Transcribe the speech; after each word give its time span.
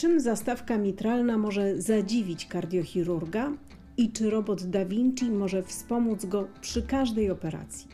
Czym 0.00 0.20
zastawka 0.20 0.78
mitralna 0.78 1.38
może 1.38 1.82
zadziwić 1.82 2.46
kardiochirurga 2.46 3.52
i 3.96 4.12
czy 4.12 4.30
robot 4.30 4.62
Da 4.62 4.84
Vinci 4.84 5.30
może 5.30 5.62
wspomóc 5.62 6.24
go 6.24 6.48
przy 6.60 6.82
każdej 6.82 7.30
operacji? 7.30 7.88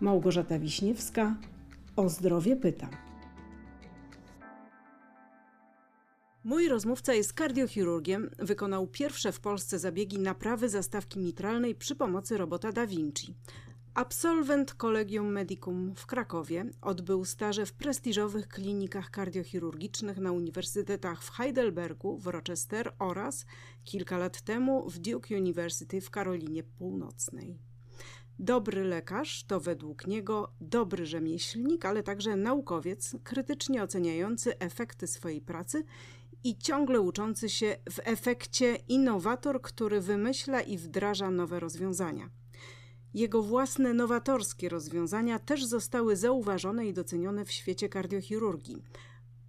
Małgorzata 0.00 0.58
Wiśniewska 0.58 1.36
o 1.96 2.08
zdrowie 2.08 2.56
pyta. 2.56 2.88
Mój 6.44 6.68
rozmówca 6.68 7.14
jest 7.14 7.32
kardiochirurgiem. 7.32 8.30
Wykonał 8.38 8.86
pierwsze 8.86 9.32
w 9.32 9.40
Polsce 9.40 9.78
zabiegi 9.78 10.18
naprawy 10.18 10.68
zastawki 10.68 11.18
mitralnej 11.20 11.74
przy 11.74 11.96
pomocy 11.96 12.36
robota 12.36 12.72
Da 12.72 12.86
Vinci. 12.86 13.34
Absolwent 13.94 14.74
Collegium 14.74 15.32
Medicum 15.32 15.94
w 15.94 16.06
Krakowie 16.06 16.64
odbył 16.82 17.24
staże 17.24 17.66
w 17.66 17.72
prestiżowych 17.72 18.48
klinikach 18.48 19.10
kardiochirurgicznych 19.10 20.18
na 20.18 20.32
uniwersytetach 20.32 21.22
w 21.24 21.30
Heidelbergu, 21.30 22.18
w 22.18 22.26
Rochester 22.26 22.94
oraz 22.98 23.46
kilka 23.84 24.18
lat 24.18 24.40
temu 24.40 24.90
w 24.90 24.98
Duke 24.98 25.36
University 25.36 26.00
w 26.00 26.10
Karolinie 26.10 26.62
Północnej. 26.62 27.58
Dobry 28.38 28.84
lekarz 28.84 29.44
to 29.44 29.60
według 29.60 30.06
niego 30.06 30.52
dobry 30.60 31.06
rzemieślnik, 31.06 31.84
ale 31.84 32.02
także 32.02 32.36
naukowiec, 32.36 33.16
krytycznie 33.24 33.82
oceniający 33.82 34.58
efekty 34.58 35.06
swojej 35.06 35.40
pracy 35.40 35.84
i 36.44 36.58
ciągle 36.58 37.00
uczący 37.00 37.48
się 37.48 37.76
w 37.90 38.00
efekcie 38.04 38.76
innowator, 38.88 39.62
który 39.62 40.00
wymyśla 40.00 40.60
i 40.60 40.78
wdraża 40.78 41.30
nowe 41.30 41.60
rozwiązania. 41.60 42.41
Jego 43.14 43.42
własne 43.42 43.94
nowatorskie 43.94 44.68
rozwiązania 44.68 45.38
też 45.38 45.64
zostały 45.64 46.16
zauważone 46.16 46.86
i 46.86 46.92
docenione 46.92 47.44
w 47.44 47.52
świecie 47.52 47.88
kardiochirurgii. 47.88 48.82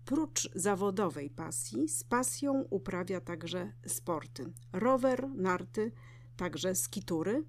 Prócz 0.06 0.50
zawodowej 0.56 1.30
pasji, 1.30 1.90
z 1.90 2.04
pasją 2.04 2.62
uprawia 2.70 3.22
także 3.22 3.72
sporty: 3.88 4.54
rower, 4.74 5.30
narty, 5.30 5.92
także 6.38 6.76
skitury, 6.76 7.44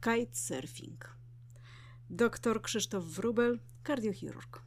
kitesurfing. 0.00 1.16
Dr 2.10 2.62
Krzysztof 2.62 3.04
Wrubel, 3.04 3.58
kardiochirurg. 3.82 4.62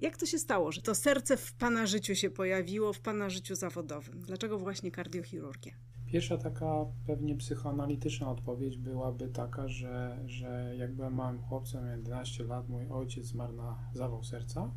Jak 0.00 0.16
to 0.16 0.26
się 0.26 0.38
stało, 0.38 0.72
że 0.72 0.82
to 0.82 0.94
serce 0.94 1.36
w 1.36 1.52
Pana 1.52 1.86
życiu 1.86 2.14
się 2.14 2.30
pojawiło, 2.30 2.92
w 2.92 3.00
Pana 3.00 3.30
życiu 3.30 3.54
zawodowym? 3.54 4.20
Dlaczego 4.20 4.58
właśnie 4.58 4.90
kardiochirurgia? 4.90 5.89
Pierwsza 6.10 6.38
taka 6.38 6.86
pewnie 7.06 7.36
psychoanalityczna 7.36 8.30
odpowiedź 8.30 8.76
byłaby 8.76 9.28
taka, 9.28 9.68
że, 9.68 10.18
że 10.26 10.74
jak 10.78 10.94
byłem 10.94 11.14
małym 11.14 11.38
chłopcem, 11.38 11.84
miałem 11.84 11.98
11 12.00 12.44
lat, 12.44 12.68
mój 12.68 12.86
ojciec 12.88 13.26
zmarł 13.26 13.52
na 13.52 13.78
zawał 13.94 14.24
serca. 14.24 14.70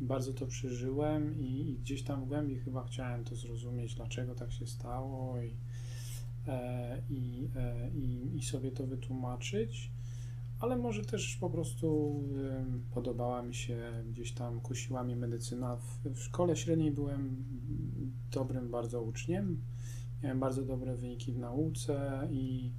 I 0.00 0.04
bardzo 0.04 0.32
to 0.32 0.46
przeżyłem 0.46 1.40
i, 1.40 1.70
i, 1.70 1.78
gdzieś 1.78 2.02
tam 2.02 2.24
w 2.24 2.28
głębi 2.28 2.58
chyba 2.58 2.84
chciałem 2.84 3.24
to 3.24 3.36
zrozumieć, 3.36 3.94
dlaczego 3.94 4.34
tak 4.34 4.52
się 4.52 4.66
stało 4.66 5.42
i, 5.42 5.56
e, 6.46 7.02
i, 7.10 7.48
e, 7.56 7.90
i, 7.90 8.36
i 8.36 8.42
sobie 8.42 8.72
to 8.72 8.86
wytłumaczyć 8.86 9.90
ale 10.60 10.76
może 10.76 11.04
też 11.04 11.36
po 11.36 11.50
prostu 11.50 12.20
y, 12.90 12.94
podobała 12.94 13.42
mi 13.42 13.54
się, 13.54 14.04
gdzieś 14.10 14.32
tam 14.32 14.60
kusiła 14.60 15.04
mnie 15.04 15.16
medycyna. 15.16 15.76
W, 15.76 16.14
w 16.14 16.22
szkole 16.22 16.56
średniej 16.56 16.90
byłem 16.90 17.44
dobrym 18.32 18.70
bardzo 18.70 19.02
uczniem, 19.02 19.62
miałem 20.24 20.40
bardzo 20.40 20.62
dobre 20.62 20.96
wyniki 20.96 21.32
w 21.32 21.38
nauce 21.38 22.28
i 22.30 22.72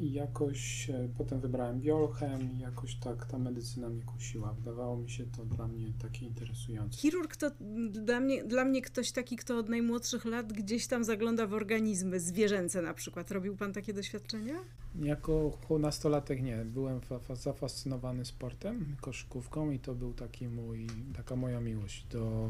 i 0.00 0.12
jakoś 0.12 0.90
e, 0.90 1.08
potem 1.18 1.40
wybrałem 1.40 1.80
biolchem 1.80 2.52
i 2.52 2.58
jakoś 2.58 2.94
tak 2.94 3.26
ta 3.26 3.38
medycyna 3.38 3.88
mnie 3.88 4.02
kusiła. 4.02 4.52
Wydawało 4.52 4.96
mi 4.96 5.10
się 5.10 5.24
to 5.26 5.44
dla 5.44 5.68
mnie 5.68 5.86
takie 6.02 6.26
interesujące. 6.26 6.98
Chirurg 6.98 7.36
to 7.36 7.50
dla 7.90 8.20
mnie, 8.20 8.44
dla 8.44 8.64
mnie 8.64 8.82
ktoś 8.82 9.12
taki, 9.12 9.36
kto 9.36 9.58
od 9.58 9.68
najmłodszych 9.68 10.24
lat 10.24 10.52
gdzieś 10.52 10.86
tam 10.86 11.04
zagląda 11.04 11.46
w 11.46 11.54
organizmy 11.54 12.20
zwierzęce 12.20 12.82
na 12.82 12.94
przykład. 12.94 13.30
Robił 13.30 13.56
pan 13.56 13.72
takie 13.72 13.92
doświadczenia? 13.92 14.54
Jako 15.02 15.58
nastolatek 15.78 16.42
nie. 16.42 16.64
Byłem 16.64 17.00
zafascynowany 17.34 18.24
sportem, 18.24 18.96
koszykówką 19.00 19.70
i 19.70 19.78
to 19.78 19.94
był 19.94 20.14
taki 20.14 20.48
mój, 20.48 20.86
taka 21.16 21.36
moja 21.36 21.60
miłość 21.60 22.06
do 22.10 22.48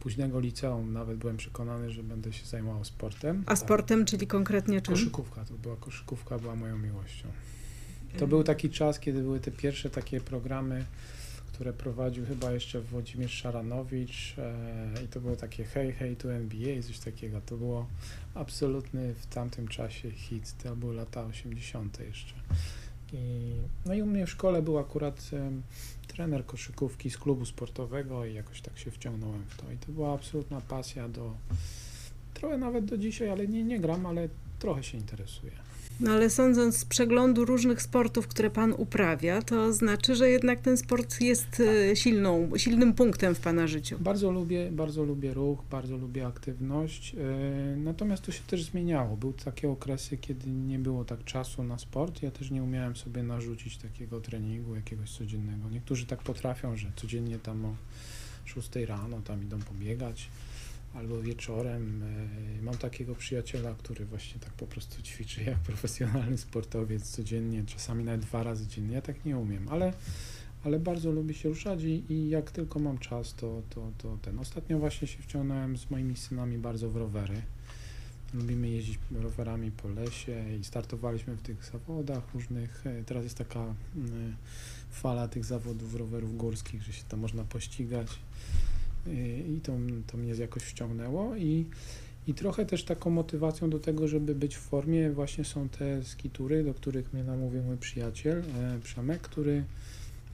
późnego 0.00 0.40
liceum. 0.40 0.92
Nawet 0.92 1.18
byłem 1.18 1.36
przekonany, 1.36 1.90
że 1.90 2.02
będę 2.02 2.32
się 2.32 2.46
zajmował 2.46 2.84
sportem. 2.84 3.44
A 3.46 3.56
sportem, 3.56 4.04
czyli 4.04 4.26
konkretnie 4.26 4.80
czym? 4.80 4.94
Koszykówka, 4.94 5.44
to 5.44 5.54
była 5.54 5.76
koszykówka 5.76 6.31
była 6.38 6.56
moją 6.56 6.78
miłością. 6.78 7.28
To 8.18 8.26
był 8.26 8.44
taki 8.44 8.70
czas, 8.70 9.00
kiedy 9.00 9.22
były 9.22 9.40
te 9.40 9.50
pierwsze 9.50 9.90
takie 9.90 10.20
programy, 10.20 10.84
które 11.52 11.72
prowadził 11.72 12.26
chyba 12.26 12.52
jeszcze 12.52 12.80
Włodzimierz 12.80 13.32
Szaranowicz 13.32 14.34
e, 14.38 15.04
i 15.04 15.08
to 15.08 15.20
było 15.20 15.36
takie 15.36 15.64
hej, 15.64 15.92
hej, 15.92 16.16
tu 16.16 16.28
NBA, 16.30 16.82
coś 16.82 16.98
takiego. 16.98 17.40
To 17.46 17.56
było 17.56 17.86
absolutny 18.34 19.14
w 19.14 19.26
tamtym 19.26 19.68
czasie 19.68 20.10
hit. 20.10 20.54
To 20.62 20.76
były 20.76 20.94
lata 20.94 21.24
80. 21.24 22.00
jeszcze. 22.00 22.34
I, 23.12 23.52
no 23.86 23.94
i 23.94 24.02
u 24.02 24.06
mnie 24.06 24.26
w 24.26 24.30
szkole 24.30 24.62
był 24.62 24.78
akurat 24.78 25.30
trener 26.06 26.46
koszykówki 26.46 27.10
z 27.10 27.18
klubu 27.18 27.46
sportowego 27.46 28.24
i 28.24 28.34
jakoś 28.34 28.60
tak 28.60 28.78
się 28.78 28.90
wciągnąłem 28.90 29.44
w 29.48 29.56
to. 29.56 29.72
I 29.72 29.76
to 29.76 29.92
była 29.92 30.14
absolutna 30.14 30.60
pasja 30.60 31.08
do, 31.08 31.34
trochę 32.34 32.58
nawet 32.58 32.84
do 32.84 32.98
dzisiaj, 32.98 33.28
ale 33.28 33.48
nie, 33.48 33.64
nie 33.64 33.80
gram, 33.80 34.06
ale 34.06 34.28
trochę 34.58 34.82
się 34.82 34.98
interesuję. 34.98 35.52
No 36.02 36.12
ale 36.12 36.30
sądząc 36.30 36.76
z 36.76 36.84
przeglądu 36.84 37.44
różnych 37.44 37.82
sportów, 37.82 38.28
które 38.28 38.50
pan 38.50 38.74
uprawia, 38.76 39.42
to 39.42 39.72
znaczy, 39.72 40.16
że 40.16 40.30
jednak 40.30 40.60
ten 40.60 40.76
sport 40.76 41.20
jest 41.20 41.60
e, 41.90 41.96
silną, 41.96 42.50
silnym 42.56 42.94
punktem 42.94 43.34
w 43.34 43.40
pana 43.40 43.66
życiu. 43.66 43.96
Bardzo 44.00 44.30
lubię, 44.30 44.70
bardzo 44.72 45.04
lubię 45.04 45.34
ruch, 45.34 45.58
bardzo 45.70 45.96
lubię 45.96 46.26
aktywność. 46.26 47.14
E, 47.14 47.76
natomiast 47.76 48.22
to 48.22 48.32
się 48.32 48.42
też 48.46 48.64
zmieniało. 48.64 49.16
Były 49.16 49.32
takie 49.32 49.70
okresy, 49.70 50.16
kiedy 50.16 50.50
nie 50.50 50.78
było 50.78 51.04
tak 51.04 51.24
czasu 51.24 51.64
na 51.64 51.78
sport. 51.78 52.22
Ja 52.22 52.30
też 52.30 52.50
nie 52.50 52.62
umiałem 52.62 52.96
sobie 52.96 53.22
narzucić 53.22 53.76
takiego 53.76 54.20
treningu 54.20 54.74
jakiegoś 54.74 55.10
codziennego. 55.10 55.70
Niektórzy 55.70 56.06
tak 56.06 56.22
potrafią, 56.22 56.76
że 56.76 56.92
codziennie 56.96 57.38
tam 57.38 57.64
o 57.64 57.74
6 58.44 58.70
rano 58.86 59.20
tam 59.20 59.42
idą 59.42 59.58
pobiegać 59.58 60.28
albo 60.94 61.22
wieczorem. 61.22 62.02
E, 62.58 62.62
mam 62.62 62.76
takiego 62.76 63.14
przyjaciela, 63.14 63.74
który 63.74 64.04
właśnie 64.04 64.40
tak 64.40 64.52
po 64.52 64.66
prostu 64.66 65.02
ćwiczy 65.02 65.44
jak 65.44 65.58
profesjonalny 65.70 66.38
sportowiec 66.38 67.10
codziennie, 67.10 67.64
czasami 67.66 68.04
nawet 68.04 68.20
dwa 68.20 68.42
razy 68.42 68.66
dziennie. 68.66 68.94
Ja 68.94 69.02
tak 69.02 69.24
nie 69.24 69.38
umiem, 69.38 69.68
ale, 69.68 69.92
ale 70.64 70.78
bardzo 70.78 71.10
lubię 71.10 71.34
się 71.34 71.48
ruszać 71.48 71.82
i, 71.82 72.12
i 72.12 72.28
jak 72.28 72.50
tylko 72.50 72.78
mam 72.78 72.98
czas, 72.98 73.34
to, 73.34 73.62
to, 73.70 73.92
to 73.98 74.18
ten. 74.22 74.38
Ostatnio 74.38 74.78
właśnie 74.78 75.08
się 75.08 75.22
wciągnąłem 75.22 75.78
z 75.78 75.90
moimi 75.90 76.16
synami 76.16 76.58
bardzo 76.58 76.90
w 76.90 76.96
rowery. 76.96 77.42
Lubimy 78.34 78.68
jeździć 78.68 78.98
rowerami 79.10 79.70
po 79.70 79.88
lesie 79.88 80.56
i 80.60 80.64
startowaliśmy 80.64 81.36
w 81.36 81.42
tych 81.42 81.64
zawodach 81.64 82.34
różnych. 82.34 82.86
E, 82.86 83.04
teraz 83.04 83.24
jest 83.24 83.38
taka 83.38 83.74
mm, 83.96 84.36
fala 84.90 85.28
tych 85.28 85.44
zawodów 85.44 85.94
rowerów 85.94 86.36
górskich, 86.36 86.82
że 86.82 86.92
się 86.92 87.04
tam 87.08 87.20
można 87.20 87.44
pościgać 87.44 88.08
i 89.56 89.60
to, 89.62 89.72
to 90.06 90.16
mnie 90.16 90.32
jakoś 90.34 90.62
wciągnęło 90.62 91.36
i, 91.36 91.66
i 92.26 92.34
trochę 92.34 92.66
też 92.66 92.84
taką 92.84 93.10
motywacją 93.10 93.70
do 93.70 93.78
tego, 93.78 94.08
żeby 94.08 94.34
być 94.34 94.56
w 94.56 94.60
formie 94.60 95.10
właśnie 95.10 95.44
są 95.44 95.68
te 95.68 96.04
skitury, 96.04 96.64
do 96.64 96.74
których 96.74 97.12
mnie 97.12 97.24
namówił 97.24 97.62
mój 97.62 97.76
przyjaciel 97.76 98.38
e, 98.38 98.78
Przemek, 98.82 99.20
który 99.20 99.64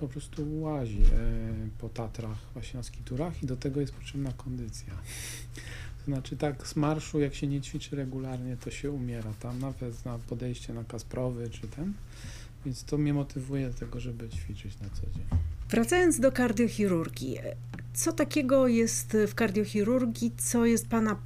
po 0.01 0.09
prostu 0.09 0.61
łazi 0.61 1.03
e, 1.03 1.69
po 1.79 1.89
Tatrach 1.89 2.39
właśnie 2.55 2.77
na 2.77 2.83
skiturach 2.83 3.43
i 3.43 3.47
do 3.47 3.57
tego 3.57 3.81
jest 3.81 3.93
potrzebna 3.93 4.33
kondycja. 4.33 4.95
To 5.99 6.05
znaczy 6.05 6.37
tak 6.37 6.67
z 6.67 6.77
marszu, 6.77 7.21
jak 7.21 7.35
się 7.35 7.47
nie 7.47 7.61
ćwiczy 7.61 7.97
regularnie, 7.97 8.57
to 8.57 8.71
się 8.71 8.91
umiera 8.91 9.33
tam, 9.41 9.59
nawet 9.59 10.05
na 10.05 10.19
podejście 10.19 10.75
na 10.75 10.85
Kasprowy 10.85 11.51
czy 11.51 11.69
ten, 11.69 11.93
więc 12.65 12.85
to 12.85 12.99
mnie 12.99 13.15
motywuje 13.15 13.69
do 13.69 13.75
tego, 13.75 14.01
żeby 14.01 14.29
ćwiczyć 14.29 14.81
na 14.81 14.89
co 14.89 15.03
dzień. 15.03 15.58
Wracając 15.71 16.21
do 16.21 16.33
kardiochirurgii, 16.33 17.39
co 17.95 18.13
takiego 18.13 18.69
jest 18.69 19.17
w 19.27 19.35
kardiochirurgii, 19.35 20.33
co 20.37 20.67
jest 20.67 20.89
Pana 20.89 21.17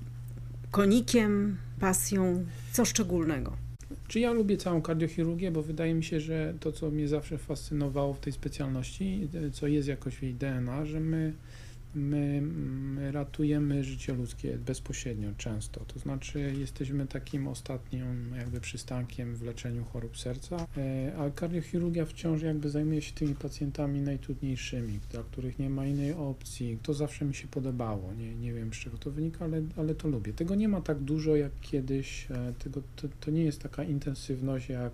konikiem, 0.70 1.56
pasją, 1.80 2.44
co 2.72 2.84
szczególnego? 2.84 3.56
Czy 4.08 4.20
ja 4.20 4.32
lubię 4.32 4.56
całą 4.56 4.82
kardiochirurgię, 4.82 5.50
bo 5.50 5.62
wydaje 5.62 5.94
mi 5.94 6.04
się, 6.04 6.20
że 6.20 6.54
to, 6.60 6.72
co 6.72 6.90
mnie 6.90 7.08
zawsze 7.08 7.38
fascynowało 7.38 8.14
w 8.14 8.20
tej 8.20 8.32
specjalności, 8.32 9.28
co 9.52 9.66
jest 9.66 9.88
jakoś 9.88 10.16
w 10.16 10.22
jej 10.22 10.34
DNA, 10.34 10.84
że 10.84 11.00
my 11.00 11.32
my, 11.94 12.40
my 12.42 13.12
ratujemy 13.12 13.84
życie 13.84 14.14
ludzkie 14.14 14.58
bezpośrednio, 14.58 15.30
często. 15.38 15.84
To 15.84 15.98
znaczy 15.98 16.54
jesteśmy 16.58 17.06
takim 17.06 17.48
ostatnim 17.48 18.34
jakby 18.36 18.60
przystankiem 18.60 19.36
w 19.36 19.42
leczeniu 19.42 19.84
chorób 19.84 20.18
serca, 20.18 20.66
e, 20.76 21.12
a 21.18 21.30
kardiochirurgia 21.30 22.06
wciąż 22.06 22.42
jakby 22.42 22.70
zajmuje 22.70 23.02
się 23.02 23.12
tymi 23.12 23.34
pacjentami 23.34 24.00
najtrudniejszymi, 24.00 25.00
dla 25.10 25.22
których 25.22 25.58
nie 25.58 25.70
ma 25.70 25.86
innej 25.86 26.12
opcji. 26.12 26.78
To 26.82 26.94
zawsze 26.94 27.24
mi 27.24 27.34
się 27.34 27.48
podobało. 27.48 28.14
Nie, 28.14 28.34
nie 28.34 28.52
wiem 28.52 28.72
z 28.72 28.76
czego 28.76 28.98
to 28.98 29.10
wynika, 29.10 29.44
ale, 29.44 29.62
ale 29.76 29.94
to 29.94 30.08
lubię. 30.08 30.32
Tego 30.32 30.54
nie 30.54 30.68
ma 30.68 30.80
tak 30.80 30.98
dużo 30.98 31.36
jak 31.36 31.52
kiedyś. 31.60 32.30
E, 32.30 32.52
tego, 32.58 32.82
to, 32.96 33.08
to 33.20 33.30
nie 33.30 33.44
jest 33.44 33.62
taka 33.62 33.84
intensywność 33.84 34.68
jak 34.68 34.92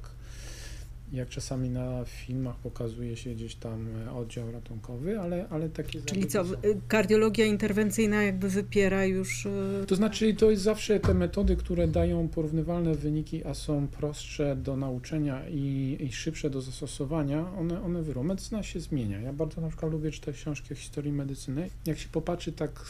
jak 1.12 1.28
czasami 1.28 1.70
na 1.70 2.04
filmach 2.04 2.56
pokazuje 2.56 3.16
się 3.16 3.30
gdzieś 3.34 3.54
tam 3.54 3.86
e, 4.06 4.12
oddział 4.12 4.52
ratunkowy, 4.52 5.20
ale, 5.20 5.48
ale 5.50 5.68
takie 5.68 6.02
Czyli 6.02 6.26
co, 6.26 6.44
są. 6.44 6.52
y, 6.54 6.80
kardiologia 6.88 7.46
interwencyjna 7.46 8.22
jakby 8.22 8.48
wypiera 8.48 9.04
już... 9.04 9.46
y, 9.46 9.84
To 9.86 9.96
znaczy, 9.96 10.34
to 10.34 10.50
jest 10.50 10.62
zawsze 10.62 11.00
te 11.00 11.14
metody, 11.14 11.56
które 11.56 11.88
dają 11.88 12.28
porównywalne 12.28 12.94
wyniki, 12.94 13.44
a 13.44 13.54
są 13.54 13.86
prostsze 13.88 14.56
do 14.56 14.76
nauczenia 14.76 15.48
i, 15.48 15.96
i 16.00 16.12
szybsze 16.12 16.50
do 16.50 16.60
zastosowania, 16.60 17.52
one, 17.58 17.82
one 17.82 18.02
wyrą. 18.02 18.22
Medycyna 18.22 18.62
się 18.62 18.80
zmienia. 18.80 19.20
Ja 19.20 19.32
bardzo 19.32 19.60
na 19.60 19.68
przykład 19.68 19.92
lubię 19.92 20.10
czytać 20.10 20.34
książki 20.36 20.72
o 20.72 20.76
historii 20.76 21.12
medycyny. 21.12 21.70
Jak 21.86 21.98
się 21.98 22.08
popatrzy 22.08 22.52
tak 22.52 22.84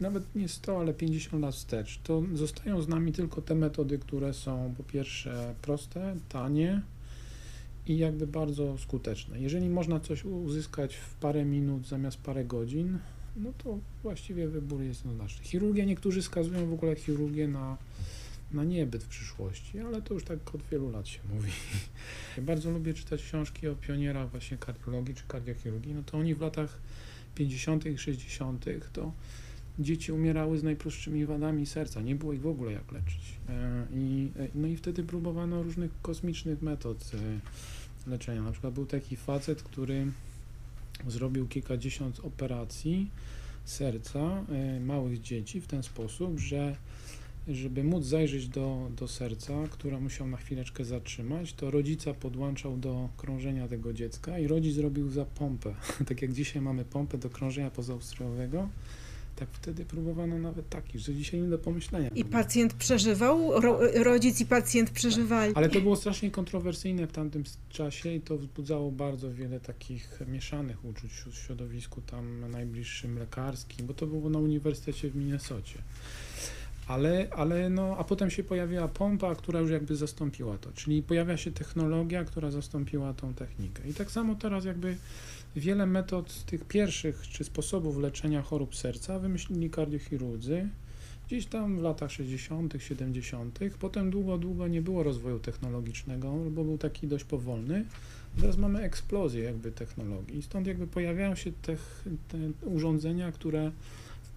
nawet 0.00 0.22
nie 0.34 0.48
100, 0.48 0.80
ale 0.80 0.94
50 0.94 1.42
lat 1.42 1.54
wstecz, 1.54 2.00
to 2.04 2.22
zostają 2.34 2.82
z 2.82 2.88
nami 2.88 3.12
tylko 3.12 3.42
te 3.42 3.54
metody, 3.54 3.98
które 3.98 4.34
są 4.34 4.74
po 4.76 4.82
pierwsze 4.82 5.54
proste, 5.62 6.16
tanie 6.28 6.82
i 7.86 7.98
jakby 7.98 8.26
bardzo 8.26 8.78
skuteczne. 8.78 9.40
Jeżeli 9.40 9.68
można 9.68 10.00
coś 10.00 10.24
uzyskać 10.24 10.96
w 10.96 11.14
parę 11.14 11.44
minut 11.44 11.88
zamiast 11.88 12.16
parę 12.16 12.44
godzin, 12.44 12.98
no 13.36 13.52
to 13.58 13.78
właściwie 14.02 14.48
wybór 14.48 14.82
jest 14.82 15.00
jednoznaczny. 15.00 15.44
Chirurgia, 15.44 15.84
niektórzy 15.84 16.22
skazują 16.22 16.66
w 16.66 16.72
ogóle 16.72 16.96
chirurgię 16.96 17.48
na, 17.48 17.76
na 18.52 18.64
niebyt 18.64 19.04
w 19.04 19.08
przyszłości, 19.08 19.78
ale 19.78 20.02
to 20.02 20.14
już 20.14 20.24
tak 20.24 20.54
od 20.54 20.62
wielu 20.62 20.90
lat 20.90 21.08
się 21.08 21.20
mówi. 21.34 21.50
Ja 22.36 22.42
bardzo 22.42 22.70
lubię 22.70 22.94
czytać 22.94 23.22
książki 23.22 23.68
o 23.68 23.74
pionierach 23.74 24.30
właśnie 24.30 24.58
kardiologii 24.58 25.14
czy 25.14 25.22
kardiochirurgii, 25.28 25.94
no 25.94 26.02
to 26.06 26.18
oni 26.18 26.34
w 26.34 26.40
latach 26.40 26.78
50. 27.34 27.86
i 27.86 27.98
60. 27.98 28.64
to 28.92 29.12
dzieci 29.78 30.12
umierały 30.12 30.58
z 30.58 30.62
najprostszymi 30.62 31.26
wadami 31.26 31.66
serca, 31.66 32.00
nie 32.00 32.14
było 32.14 32.32
ich 32.32 32.40
w 32.40 32.46
ogóle 32.46 32.72
jak 32.72 32.92
leczyć. 32.92 33.36
E, 33.48 33.86
I, 33.94 34.30
e, 34.38 34.48
no 34.54 34.68
i 34.68 34.76
wtedy 34.76 35.02
próbowano 35.02 35.62
różnych 35.62 35.90
kosmicznych 36.02 36.62
metod 36.62 37.10
e, 37.14 38.10
leczenia. 38.10 38.42
Na 38.42 38.52
przykład 38.52 38.74
był 38.74 38.86
taki 38.86 39.16
facet, 39.16 39.62
który 39.62 40.06
zrobił 41.06 41.48
kilkadziesiąt 41.48 42.20
operacji 42.20 43.10
serca 43.64 44.44
małych 44.80 45.20
dzieci 45.20 45.60
w 45.60 45.66
ten 45.66 45.82
sposób, 45.82 46.38
że 46.40 46.76
żeby 47.48 47.84
móc 47.84 48.04
zajrzeć 48.04 48.48
do, 48.48 48.90
do 48.96 49.08
serca, 49.08 49.52
która 49.70 50.00
musiał 50.00 50.28
na 50.28 50.36
chwileczkę 50.36 50.84
zatrzymać, 50.84 51.52
to 51.52 51.70
rodzica 51.70 52.14
podłączał 52.14 52.76
do 52.76 53.08
krążenia 53.16 53.68
tego 53.68 53.92
dziecka 53.92 54.38
i 54.38 54.46
rodzic 54.46 54.74
zrobił 54.74 55.10
za 55.10 55.24
pompę. 55.24 55.74
tak 56.08 56.22
jak 56.22 56.32
dzisiaj 56.32 56.62
mamy 56.62 56.84
pompę 56.84 57.18
do 57.18 57.30
krążenia 57.30 57.70
pozaustrojowego, 57.70 58.68
tak 59.36 59.48
wtedy 59.52 59.84
próbowano 59.84 60.38
nawet 60.38 60.68
takich, 60.68 61.00
że 61.00 61.14
dzisiaj 61.14 61.40
nie 61.40 61.48
do 61.48 61.58
pomyślenia. 61.58 62.08
I 62.08 62.24
pacjent 62.24 62.74
przeżywał, 62.74 63.60
ro, 63.60 63.80
rodzic 63.94 64.40
i 64.40 64.46
pacjent 64.46 64.90
przeżywali. 64.90 65.52
Ale 65.54 65.68
to 65.68 65.80
było 65.80 65.96
strasznie 65.96 66.30
kontrowersyjne 66.30 67.06
w 67.06 67.12
tamtym 67.12 67.44
czasie 67.68 68.14
i 68.14 68.20
to 68.20 68.38
wzbudzało 68.38 68.90
bardzo 68.90 69.34
wiele 69.34 69.60
takich 69.60 70.20
mieszanych 70.26 70.84
uczuć 70.84 71.12
w 71.12 71.34
środowisku 71.34 72.00
tam 72.00 72.50
najbliższym 72.50 73.18
lekarskim, 73.18 73.86
bo 73.86 73.94
to 73.94 74.06
było 74.06 74.30
na 74.30 74.38
uniwersytecie 74.38 75.10
w 75.10 75.16
Minnesocie. 75.16 75.78
Ale, 76.86 77.26
ale 77.36 77.70
no, 77.70 77.96
a 77.98 78.04
potem 78.04 78.30
się 78.30 78.44
pojawiła 78.44 78.88
pompa, 78.88 79.34
która 79.34 79.60
już 79.60 79.70
jakby 79.70 79.96
zastąpiła 79.96 80.58
to, 80.58 80.72
czyli 80.72 81.02
pojawia 81.02 81.36
się 81.36 81.52
technologia, 81.52 82.24
która 82.24 82.50
zastąpiła 82.50 83.14
tą 83.14 83.34
technikę. 83.34 83.88
I 83.88 83.94
tak 83.94 84.10
samo 84.10 84.34
teraz 84.34 84.64
jakby 84.64 84.96
wiele 85.56 85.86
metod 85.86 86.44
tych 86.44 86.64
pierwszych 86.64 87.28
czy 87.28 87.44
sposobów 87.44 87.98
leczenia 87.98 88.42
chorób 88.42 88.76
serca 88.76 89.18
wymyślili 89.18 89.70
kardiochirurdzy 89.70 90.68
gdzieś 91.32 91.46
tam 91.46 91.78
w 91.78 91.82
latach 91.82 92.10
60., 92.10 92.74
70. 92.78 93.58
Potem 93.80 94.10
długo, 94.10 94.38
długo 94.38 94.68
nie 94.68 94.82
było 94.82 95.02
rozwoju 95.02 95.38
technologicznego, 95.38 96.32
bo 96.50 96.64
był 96.64 96.78
taki 96.78 97.06
dość 97.06 97.24
powolny. 97.24 97.84
Teraz 98.40 98.56
mamy 98.56 98.82
eksplozję 98.82 99.44
jakby 99.44 99.72
technologii. 99.72 100.42
Stąd 100.42 100.66
jakby 100.66 100.86
pojawiają 100.86 101.34
się 101.34 101.52
te, 101.62 101.76
te 102.28 102.68
urządzenia, 102.68 103.32
które 103.32 103.72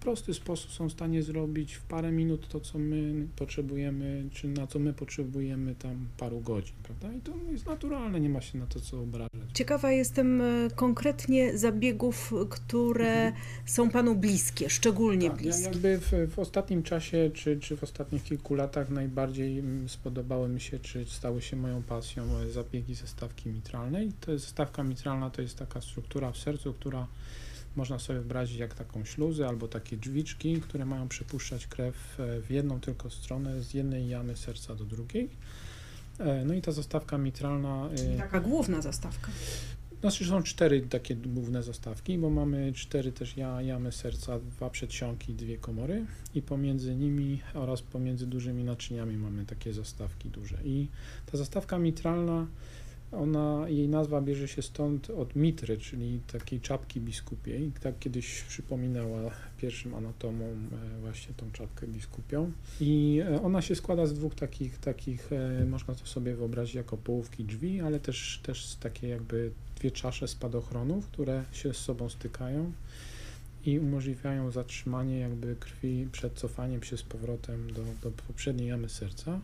prosty 0.06 0.34
sposób 0.34 0.70
są 0.72 0.88
w 0.88 0.92
stanie 0.92 1.22
zrobić 1.22 1.74
w 1.74 1.82
parę 1.82 2.12
minut 2.12 2.48
to, 2.48 2.60
co 2.60 2.78
my 2.78 3.26
potrzebujemy, 3.36 4.24
czy 4.32 4.48
na 4.48 4.66
co 4.66 4.78
my 4.78 4.92
potrzebujemy 4.92 5.74
tam 5.74 6.08
paru 6.18 6.40
godzin, 6.40 6.74
prawda? 6.82 7.12
I 7.12 7.20
to 7.20 7.32
jest 7.52 7.66
naturalne, 7.66 8.20
nie 8.20 8.28
ma 8.28 8.40
się 8.40 8.58
na 8.58 8.66
to 8.66 8.80
co 8.80 9.00
obrażać. 9.00 9.30
Ciekawa 9.54 9.92
jestem 9.92 10.40
e, 10.40 10.44
konkretnie 10.74 11.58
zabiegów, 11.58 12.32
które 12.50 13.32
są 13.64 13.90
Panu 13.90 14.14
bliskie, 14.14 14.70
szczególnie 14.70 15.30
Tak, 15.30 15.38
ja 15.38 15.42
bliskie. 15.42 15.64
jakby 15.64 15.98
w, 15.98 16.12
w 16.34 16.38
ostatnim 16.38 16.82
czasie, 16.82 17.30
czy, 17.34 17.60
czy 17.60 17.76
w 17.76 17.82
ostatnich 17.82 18.22
kilku 18.22 18.54
latach 18.54 18.90
najbardziej 18.90 19.58
mm, 19.58 19.88
spodobały 19.88 20.48
mi 20.48 20.60
się, 20.60 20.78
czy 20.78 21.04
stały 21.04 21.42
się 21.42 21.56
moją 21.56 21.82
pasją 21.82 22.24
e, 22.24 22.50
zabiegi 22.50 22.94
ze 22.94 23.06
stawki 23.06 23.48
mitralnej. 23.48 24.12
To 24.20 24.32
jest 24.32 24.46
stawka 24.46 24.82
mitralna, 24.84 25.30
to 25.30 25.42
jest 25.42 25.58
taka 25.58 25.80
struktura 25.80 26.32
w 26.32 26.36
sercu, 26.36 26.72
która 26.72 27.06
można 27.76 27.98
sobie 27.98 28.18
wyobrazić 28.18 28.58
jak 28.58 28.74
taką 28.74 29.04
śluzę 29.04 29.48
albo 29.48 29.68
takie 29.68 29.96
drzwiczki, 29.96 30.60
które 30.60 30.84
mają 30.86 31.08
przepuszczać 31.08 31.66
krew 31.66 32.20
e, 32.20 32.40
w 32.40 32.50
jedną 32.50 32.80
tylko 32.80 33.10
stronę, 33.10 33.62
z 33.62 33.74
jednej 33.74 34.08
jamy 34.08 34.36
serca 34.36 34.74
do 34.74 34.84
drugiej. 34.84 35.28
E, 36.18 36.44
No 36.44 36.54
i 36.54 36.62
ta 36.62 36.72
zastawka 36.72 37.18
mitralna. 37.18 37.88
e, 38.14 38.16
Taka 38.18 38.40
główna 38.40 38.82
zastawka. 38.82 39.30
znaczy 40.00 40.24
są 40.24 40.42
cztery 40.42 40.80
takie 40.80 41.16
główne 41.16 41.62
zastawki, 41.62 42.18
bo 42.18 42.30
mamy 42.30 42.72
cztery 42.72 43.12
też 43.12 43.36
ja, 43.36 43.62
jamy 43.62 43.92
serca, 43.92 44.38
dwa 44.40 44.70
przedsionki, 44.70 45.34
dwie 45.34 45.58
komory 45.58 46.04
i 46.34 46.42
pomiędzy 46.42 46.94
nimi 46.94 47.40
oraz 47.54 47.82
pomiędzy 47.82 48.26
dużymi 48.26 48.64
naczyniami 48.64 49.16
mamy 49.16 49.44
takie 49.46 49.72
zastawki 49.72 50.28
duże. 50.30 50.58
I 50.64 50.88
ta 51.32 51.38
zastawka 51.38 51.78
mitralna, 51.78 52.46
ona, 53.16 53.68
jej 53.68 53.88
nazwa 53.88 54.20
bierze 54.20 54.48
się 54.48 54.62
stąd 54.62 55.10
od 55.10 55.36
mitry, 55.36 55.78
czyli 55.78 56.20
takiej 56.32 56.60
czapki 56.60 57.00
biskupiej. 57.00 57.72
Tak 57.80 57.98
kiedyś 57.98 58.42
przypominała 58.42 59.30
pierwszym 59.58 59.94
anatomom 59.94 60.68
e, 60.96 61.00
właśnie 61.00 61.34
tą 61.36 61.50
czapkę 61.50 61.86
biskupią. 61.86 62.52
I 62.80 63.22
e, 63.30 63.42
ona 63.42 63.62
się 63.62 63.74
składa 63.74 64.06
z 64.06 64.14
dwóch 64.14 64.34
takich, 64.34 64.78
takich 64.78 65.32
e, 65.32 65.64
można 65.64 65.94
to 65.94 66.06
sobie 66.06 66.34
wyobrazić 66.34 66.74
jako 66.74 66.96
połówki 66.96 67.44
drzwi, 67.44 67.80
ale 67.80 68.00
też, 68.00 68.40
też 68.42 68.66
z 68.66 68.78
takie 68.78 69.08
jakby 69.08 69.50
dwie 69.76 69.90
czasze 69.90 70.28
spadochronów, 70.28 71.06
które 71.06 71.44
się 71.52 71.74
z 71.74 71.76
sobą 71.76 72.08
stykają 72.08 72.72
i 73.66 73.78
umożliwiają 73.78 74.50
zatrzymanie 74.50 75.18
jakby 75.18 75.56
krwi 75.56 76.08
przed 76.12 76.40
cofaniem 76.40 76.82
się 76.82 76.96
z 76.96 77.02
powrotem 77.02 77.72
do, 77.72 77.82
do 78.02 78.10
poprzedniej 78.10 78.68
jamy 78.68 78.88
serca. 78.88 79.40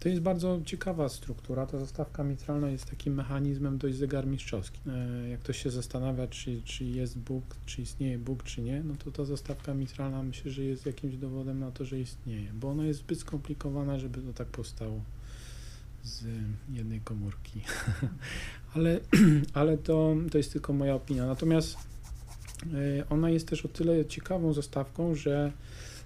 To 0.00 0.08
jest 0.08 0.20
bardzo 0.20 0.60
ciekawa 0.64 1.08
struktura. 1.08 1.66
Ta 1.66 1.78
zastawka 1.78 2.24
mitralna 2.24 2.70
jest 2.70 2.90
takim 2.90 3.14
mechanizmem 3.14 3.78
dość 3.78 3.96
zegarmistrzowskim. 3.96 4.92
E, 4.92 5.28
Jak 5.28 5.40
ktoś 5.40 5.62
się 5.62 5.70
zastanawia, 5.70 6.26
czy, 6.26 6.62
czy 6.64 6.84
jest 6.84 7.18
Bóg, 7.18 7.44
czy 7.66 7.82
istnieje 7.82 8.18
Bóg, 8.18 8.42
czy 8.42 8.62
nie, 8.62 8.82
no 8.82 8.94
to 9.04 9.10
ta 9.10 9.24
zastawka 9.24 9.74
mitralna 9.74 10.22
myślę, 10.22 10.50
że 10.50 10.64
jest 10.64 10.86
jakimś 10.86 11.16
dowodem 11.16 11.60
na 11.60 11.70
to, 11.70 11.84
że 11.84 12.00
istnieje, 12.00 12.52
bo 12.52 12.70
ona 12.70 12.84
jest 12.84 13.00
zbyt 13.00 13.18
skomplikowana, 13.18 13.98
żeby 13.98 14.22
to 14.22 14.32
tak 14.32 14.46
powstało 14.48 15.00
z 16.02 16.24
jednej 16.72 17.00
komórki. 17.00 17.60
ale 18.74 19.00
ale 19.54 19.78
to, 19.78 20.16
to 20.30 20.38
jest 20.38 20.52
tylko 20.52 20.72
moja 20.72 20.94
opinia. 20.94 21.26
Natomiast 21.26 21.76
e, 22.74 23.08
ona 23.08 23.30
jest 23.30 23.48
też 23.48 23.64
o 23.64 23.68
tyle 23.68 24.06
ciekawą 24.06 24.52
zastawką, 24.52 25.14
że 25.14 25.52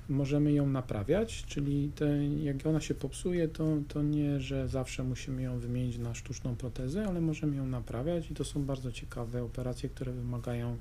możemy 0.09 0.53
ją 0.53 0.69
naprawiać, 0.69 1.45
czyli 1.47 1.91
te, 1.95 2.27
jak 2.27 2.67
ona 2.67 2.81
się 2.81 2.95
popsuje, 2.95 3.49
to, 3.49 3.77
to 3.89 4.03
nie, 4.03 4.41
że 4.41 4.69
zawsze 4.69 5.05
musimy 5.05 5.43
ją 5.43 5.59
wymienić 5.59 5.99
na 5.99 6.15
sztuczną 6.15 6.57
protezę, 6.57 7.07
ale 7.09 7.21
możemy 7.21 7.57
ją 7.57 7.67
naprawiać 7.67 8.31
i 8.31 8.35
to 8.35 8.45
są 8.45 8.65
bardzo 8.65 8.93
ciekawe 8.93 9.43
operacje, 9.43 9.89
które 9.89 10.13
wymagają 10.13 10.77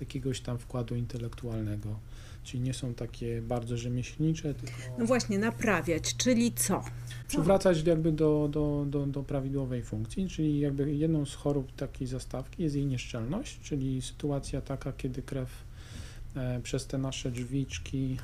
jakiegoś 0.00 0.40
tam 0.40 0.58
wkładu 0.58 0.94
intelektualnego. 0.96 1.98
Czyli 2.44 2.62
nie 2.62 2.74
są 2.74 2.94
takie 2.94 3.42
bardzo 3.42 3.76
rzemieślnicze, 3.76 4.54
tylko 4.54 4.76
No 4.98 5.06
właśnie, 5.06 5.38
naprawiać, 5.38 6.16
czyli 6.16 6.52
co? 6.52 6.84
przywracać 7.28 7.82
jakby 7.86 8.12
do, 8.12 8.48
do, 8.52 8.86
do, 8.88 9.06
do 9.06 9.22
prawidłowej 9.22 9.82
funkcji, 9.82 10.28
czyli 10.28 10.60
jakby 10.60 10.94
jedną 10.94 11.26
z 11.26 11.34
chorób 11.34 11.72
takiej 11.72 12.06
zastawki 12.06 12.62
jest 12.62 12.74
jej 12.76 12.86
nieszczelność, 12.86 13.60
czyli 13.60 14.02
sytuacja 14.02 14.60
taka, 14.60 14.92
kiedy 14.92 15.22
krew 15.22 15.48
przez 16.62 16.86
te 16.86 16.98
nasze 16.98 17.30
drzwiczki 17.30 18.16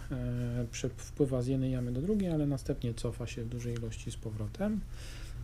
e, 0.83 0.89
wpływa 0.97 1.43
z 1.43 1.47
jednej 1.47 1.73
jamy 1.73 1.93
do 1.93 2.03
drugiej, 2.03 2.31
ale 2.31 2.47
następnie 2.47 2.95
cofa 2.95 3.27
się 3.27 3.43
w 3.45 3.49
dużej 3.49 3.75
ilości 3.75 4.11
z 4.11 4.17
powrotem. 4.17 4.81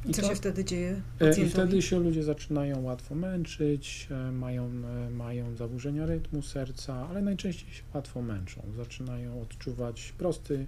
I 0.08 0.12
co 0.12 0.22
to- 0.22 0.28
się 0.28 0.34
wtedy 0.34 0.64
dzieje 0.64 0.90
E, 0.90 0.96
I 0.96 1.18
pacjentowi? 1.18 1.50
wtedy 1.50 1.82
się 1.82 1.98
ludzie 2.00 2.22
zaczynają 2.22 2.82
łatwo 2.82 3.14
męczyć, 3.14 4.08
e, 4.10 4.32
mają, 4.32 4.64
e, 5.06 5.10
mają 5.10 5.56
zaburzenia 5.56 6.06
rytmu 6.06 6.42
serca, 6.42 7.08
ale 7.08 7.22
najczęściej 7.22 7.70
się 7.72 7.82
łatwo 7.94 8.22
męczą. 8.22 8.62
Zaczynają 8.76 9.40
odczuwać 9.42 10.12
prosty, 10.18 10.66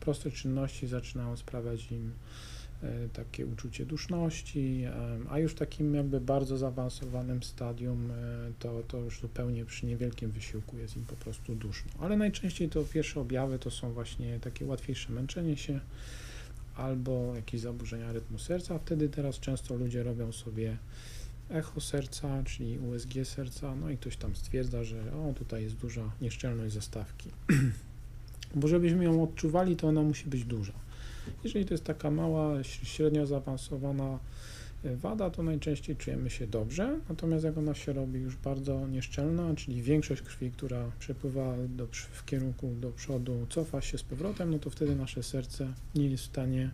proste 0.00 0.30
czynności, 0.30 0.86
zaczynają 0.86 1.36
sprawiać 1.36 1.92
im 1.92 2.10
e, 2.10 2.51
takie 3.12 3.46
uczucie 3.46 3.86
duszności, 3.86 4.84
e, 4.86 4.92
a 5.30 5.38
już 5.38 5.52
w 5.52 5.54
takim 5.54 5.94
jakby 5.94 6.20
bardzo 6.20 6.58
zaawansowanym 6.58 7.42
stadium 7.42 8.10
e, 8.10 8.14
to, 8.58 8.82
to 8.88 8.98
już 8.98 9.20
zupełnie 9.20 9.64
przy 9.64 9.86
niewielkim 9.86 10.30
wysiłku 10.30 10.78
jest 10.78 10.96
im 10.96 11.04
po 11.04 11.16
prostu 11.16 11.54
duszno. 11.54 11.92
Ale 12.00 12.16
najczęściej 12.16 12.68
to 12.68 12.84
pierwsze 12.84 13.20
objawy 13.20 13.58
to 13.58 13.70
są 13.70 13.92
właśnie 13.92 14.40
takie 14.40 14.66
łatwiejsze 14.66 15.12
męczenie 15.12 15.56
się, 15.56 15.80
albo 16.76 17.32
jakieś 17.36 17.60
zaburzenia 17.60 18.12
rytmu 18.12 18.38
serca. 18.38 18.78
Wtedy 18.78 19.08
teraz 19.08 19.38
często 19.38 19.74
ludzie 19.74 20.02
robią 20.02 20.32
sobie 20.32 20.76
echo 21.50 21.80
serca, 21.80 22.42
czyli 22.44 22.78
USG 22.78 23.12
serca, 23.24 23.74
no 23.74 23.90
i 23.90 23.96
ktoś 23.96 24.16
tam 24.16 24.36
stwierdza, 24.36 24.84
że 24.84 25.12
o, 25.12 25.32
tutaj 25.32 25.62
jest 25.62 25.76
duża 25.76 26.10
nieszczelność 26.20 26.74
zastawki. 26.74 27.30
Bo 28.54 28.68
żebyśmy 28.68 29.04
ją 29.04 29.22
odczuwali, 29.22 29.76
to 29.76 29.88
ona 29.88 30.02
musi 30.02 30.26
być 30.26 30.44
duża. 30.44 30.72
Jeżeli 31.44 31.64
to 31.64 31.74
jest 31.74 31.84
taka 31.84 32.10
mała, 32.10 32.64
średnio 32.64 33.26
zaawansowana 33.26 34.18
e, 34.84 34.96
wada, 34.96 35.30
to 35.30 35.42
najczęściej 35.42 35.96
czujemy 35.96 36.30
się 36.30 36.46
dobrze, 36.46 37.00
natomiast 37.08 37.44
jak 37.44 37.58
ona 37.58 37.74
się 37.74 37.92
robi 37.92 38.20
już 38.20 38.36
bardzo 38.36 38.88
nieszczelna, 38.88 39.54
czyli 39.54 39.82
większość 39.82 40.22
krwi, 40.22 40.50
która 40.50 40.90
przepływa 40.98 41.54
do, 41.68 41.86
w 42.12 42.24
kierunku 42.24 42.74
do 42.80 42.90
przodu, 42.90 43.46
cofa 43.48 43.80
się 43.80 43.98
z 43.98 44.02
powrotem, 44.02 44.50
no 44.50 44.58
to 44.58 44.70
wtedy 44.70 44.96
nasze 44.96 45.22
serce 45.22 45.72
nie 45.94 46.10
jest 46.10 46.22
w 46.22 46.26
stanie 46.26 46.70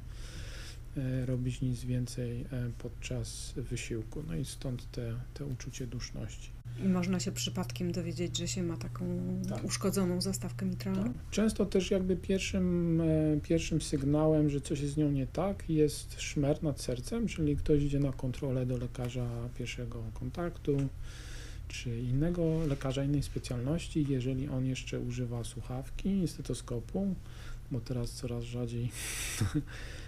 e, 0.96 1.26
robić 1.26 1.60
nic 1.60 1.84
więcej 1.84 2.40
e, 2.40 2.46
podczas 2.78 3.52
wysiłku. 3.56 4.22
No 4.26 4.36
i 4.36 4.44
stąd 4.44 4.90
te, 4.90 5.14
te 5.34 5.44
uczucie 5.44 5.86
duszności. 5.86 6.57
I 6.84 6.88
można 6.88 7.20
się 7.20 7.32
przypadkiem 7.32 7.92
dowiedzieć, 7.92 8.38
że 8.38 8.48
się 8.48 8.62
ma 8.62 8.76
taką 8.76 9.04
Tak. 9.48 9.64
uszkodzoną 9.64 10.20
zastawkę 10.20 10.66
mitralną? 10.66 11.02
Tak. 11.04 11.12
Często 11.30 11.66
też 11.66 11.90
jakby 11.90 12.16
pierwszym, 12.16 13.00
e, 13.00 13.40
pierwszym 13.42 13.80
sygnałem, 13.82 14.50
że 14.50 14.60
coś 14.60 14.80
jest 14.80 14.94
z 14.94 14.96
nią 14.96 15.10
nie 15.10 15.26
tak, 15.26 15.70
jest 15.70 16.20
szmer 16.20 16.62
nad 16.62 16.80
sercem, 16.80 17.26
czyli 17.26 17.56
ktoś 17.56 17.82
idzie 17.82 17.98
na 17.98 18.12
kontrolę 18.12 18.66
do 18.66 18.76
lekarza 18.76 19.26
pierwszego 19.58 20.02
kontaktu, 20.14 20.76
czy 21.68 22.00
innego 22.00 22.66
lekarza 22.66 23.04
innej 23.04 23.22
specjalności, 23.22 24.06
jeżeli 24.08 24.48
on 24.48 24.66
jeszcze 24.66 25.00
używa 25.00 25.44
słuchawki, 25.44 26.28
stetoskopu, 26.28 27.14
bo 27.70 27.80
teraz 27.80 28.10
coraz 28.12 28.44
rzadziej 28.44 28.90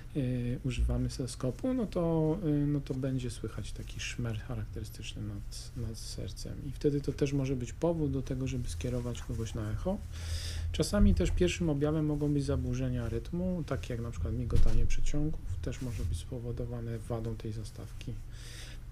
używamy 0.64 1.10
stetoskopu, 1.10 1.74
no 1.74 1.86
to, 1.86 2.36
e, 2.44 2.48
no 2.48 2.80
to 2.80 2.94
będzie 2.94 3.30
słychać 3.30 3.72
taki 3.72 4.00
szmer 4.00 4.38
charakterystyczny 4.40 5.22
nad, 5.22 5.72
nad 5.76 5.98
sercem. 5.98 6.54
I 6.66 6.72
wtedy 6.72 7.00
to 7.00 7.12
też 7.12 7.32
może 7.32 7.56
być 7.56 7.72
powód 7.72 8.10
do 8.12 8.22
tego, 8.22 8.46
żeby 8.46 8.68
skierować 8.68 9.22
kogoś 9.22 9.54
na 9.54 9.72
echo. 9.72 9.98
Czasami 10.72 11.14
też 11.14 11.30
pierwszym 11.30 11.70
objawem 11.70 12.06
mogą 12.06 12.32
być 12.32 12.44
zaburzenia 12.44 13.08
rytmu, 13.08 13.64
takie 13.66 13.94
jak 13.94 14.02
na 14.02 14.10
przykład 14.10 14.34
migotanie 14.34 14.86
przeciągów, 14.86 15.40
też 15.62 15.82
może 15.82 16.04
być 16.04 16.18
spowodowane 16.18 16.98
wadą 16.98 17.36
tej 17.36 17.52
zastawki. 17.52 18.14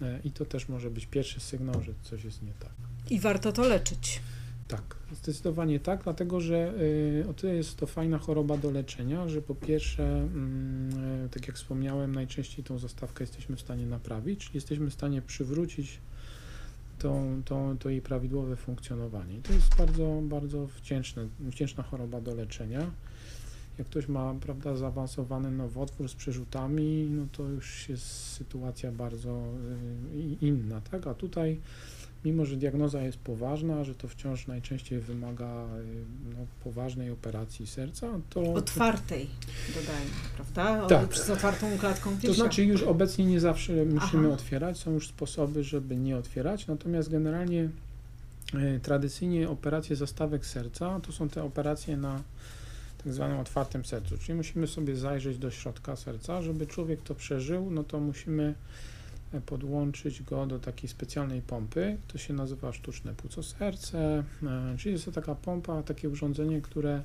E, 0.02 0.20
I 0.24 0.30
to 0.30 0.44
też 0.44 0.68
może 0.68 0.90
być 0.90 1.06
pierwszy 1.06 1.40
sygnał, 1.40 1.82
że 1.82 1.92
coś 2.02 2.24
jest 2.24 2.42
nie 2.42 2.52
tak. 2.52 2.72
I 3.10 3.20
warto 3.20 3.52
to 3.52 3.62
leczyć. 3.62 4.20
Tak, 4.68 4.96
zdecydowanie 5.12 5.80
tak, 5.80 6.04
dlatego 6.04 6.40
że 6.40 6.74
y, 7.22 7.28
o 7.30 7.34
tyle 7.34 7.54
jest 7.54 7.76
to 7.76 7.86
fajna 7.86 8.18
choroba 8.18 8.56
do 8.56 8.70
leczenia, 8.70 9.28
że 9.28 9.42
po 9.42 9.54
pierwsze, 9.54 10.04
mm, 10.04 11.24
y, 11.26 11.28
tak 11.28 11.46
jak 11.46 11.56
wspomniałem, 11.56 12.14
najczęściej 12.14 12.64
tą 12.64 12.78
zastawkę 12.78 13.24
jesteśmy 13.24 13.56
w 13.56 13.60
stanie 13.60 13.86
naprawić, 13.86 14.50
jesteśmy 14.54 14.90
w 14.90 14.94
stanie 14.94 15.22
przywrócić 15.22 15.98
tą, 16.98 17.42
tą, 17.44 17.78
to 17.78 17.90
jej 17.90 18.02
prawidłowe 18.02 18.56
funkcjonowanie. 18.56 19.38
I 19.38 19.42
to 19.42 19.52
jest 19.52 19.76
bardzo, 19.76 20.20
bardzo 20.22 20.66
wdzięczne, 20.66 21.28
wdzięczna 21.40 21.82
choroba 21.82 22.20
do 22.20 22.34
leczenia. 22.34 22.90
Jak 23.78 23.86
ktoś 23.86 24.08
ma 24.08 24.34
prawda, 24.40 24.76
zaawansowany 24.76 25.50
nowotwór 25.50 26.08
z 26.08 26.14
przerzutami, 26.14 27.08
no 27.10 27.26
to 27.32 27.42
już 27.42 27.88
jest 27.88 28.06
sytuacja 28.06 28.92
bardzo 28.92 29.44
y, 30.14 30.46
inna, 30.46 30.80
tak? 30.80 31.06
A 31.06 31.14
tutaj 31.14 31.60
mimo 32.24 32.44
że 32.44 32.56
diagnoza 32.56 33.02
jest 33.02 33.18
poważna, 33.18 33.84
że 33.84 33.94
to 33.94 34.08
wciąż 34.08 34.46
najczęściej 34.46 35.00
wymaga 35.00 35.64
y, 35.64 35.68
no, 36.38 36.46
poważnej 36.64 37.10
operacji 37.10 37.66
serca, 37.66 38.06
to, 38.30 38.54
Otwartej, 38.54 39.26
dodajmy, 39.68 40.10
prawda? 40.36 40.84
O, 40.84 40.88
Tak. 40.88 41.16
Z 41.16 41.30
otwartą 41.30 41.78
klatką 41.78 42.10
to 42.10 42.16
piersiową. 42.16 42.34
znaczy 42.34 42.64
już 42.64 42.82
obecnie 42.82 43.24
nie 43.26 43.40
zawsze 43.40 43.72
musimy 43.84 44.26
Aha. 44.26 44.34
otwierać, 44.34 44.78
są 44.78 44.90
już 44.92 45.08
sposoby, 45.08 45.64
żeby 45.64 45.96
nie 45.96 46.16
otwierać, 46.16 46.66
natomiast 46.66 47.10
generalnie 47.10 47.68
y, 48.54 48.80
tradycyjnie 48.82 49.48
operacje 49.48 49.96
zastawek 49.96 50.46
serca 50.46 51.00
to 51.00 51.12
są 51.12 51.28
te 51.28 51.42
operacje 51.44 51.96
na 51.96 52.22
tak 53.04 53.12
zwanym 53.14 53.38
otwartym 53.38 53.84
sercu, 53.84 54.18
czyli 54.18 54.34
musimy 54.36 54.66
sobie 54.66 54.96
zajrzeć 54.96 55.38
do 55.38 55.50
środka 55.50 55.96
serca, 55.96 56.42
żeby 56.42 56.66
człowiek 56.66 57.02
to 57.02 57.14
przeżył, 57.14 57.70
no 57.70 57.84
to 57.84 58.00
musimy 58.00 58.54
podłączyć 59.46 60.22
go 60.22 60.46
do 60.46 60.58
takiej 60.58 60.88
specjalnej 60.88 61.42
pompy, 61.42 61.96
to 62.08 62.18
się 62.18 62.34
nazywa 62.34 62.72
sztuczne 62.72 63.14
płuco 63.14 63.42
serce, 63.42 64.24
e, 64.42 64.76
czyli 64.78 64.92
jest 64.92 65.04
to 65.04 65.12
taka 65.12 65.34
pompa, 65.34 65.82
takie 65.82 66.08
urządzenie, 66.08 66.60
które 66.60 67.02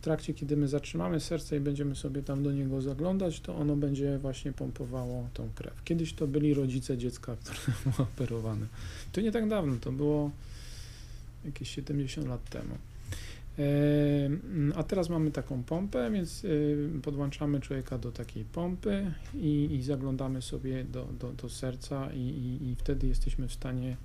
w 0.00 0.02
trakcie, 0.02 0.34
kiedy 0.34 0.56
my 0.56 0.68
zatrzymamy 0.68 1.20
serce 1.20 1.56
i 1.56 1.60
będziemy 1.60 1.96
sobie 1.96 2.22
tam 2.22 2.42
do 2.42 2.52
niego 2.52 2.82
zaglądać, 2.82 3.40
to 3.40 3.56
ono 3.56 3.76
będzie 3.76 4.18
właśnie 4.18 4.52
pompowało 4.52 5.28
tą 5.34 5.48
krew. 5.54 5.84
Kiedyś 5.84 6.14
to 6.14 6.26
byli 6.26 6.54
rodzice 6.54 6.98
dziecka, 6.98 7.36
które 7.42 7.58
było 7.84 8.08
operowane. 8.08 8.66
To 9.12 9.20
nie 9.20 9.32
tak 9.32 9.48
dawno, 9.48 9.76
to 9.80 9.92
było 9.92 10.30
jakieś 11.44 11.70
70 11.70 12.28
lat 12.28 12.50
temu. 12.50 12.74
A 14.76 14.82
teraz 14.82 15.08
mamy 15.08 15.30
taką 15.30 15.62
pompę, 15.62 16.10
więc 16.10 16.44
y, 16.44 16.90
podłączamy 17.02 17.60
człowieka 17.60 17.98
do 17.98 18.12
takiej 18.12 18.44
pompy 18.44 19.12
i, 19.34 19.68
i 19.72 19.82
zaglądamy 19.82 20.42
sobie 20.42 20.84
do, 20.84 21.04
do, 21.04 21.32
do 21.32 21.48
serca 21.48 22.12
i, 22.12 22.18
i, 22.18 22.68
i 22.68 22.76
wtedy 22.76 23.06
jesteśmy 23.06 23.48
w 23.48 23.52
stanie 23.52 23.96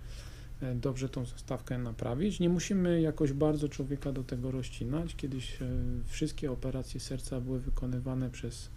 e, 0.62 0.76
dobrze 0.76 1.10
tą 1.10 1.26
zastawkę 1.26 1.78
naprawić. 1.78 2.40
Nie 2.40 2.50
musimy 2.50 3.02
jakoś 3.02 3.34
bardzo 3.34 3.70
człowieka 3.70 4.12
do 4.12 4.24
tego 4.24 4.52
rozcinać. 4.52 5.16
Kiedyś 5.16 5.62
e, 5.62 5.66
wszystkie 6.06 6.52
operacje 6.52 7.00
serca 7.00 7.42
były 7.42 7.60
wykonywane 7.60 8.30
przez 8.30 8.70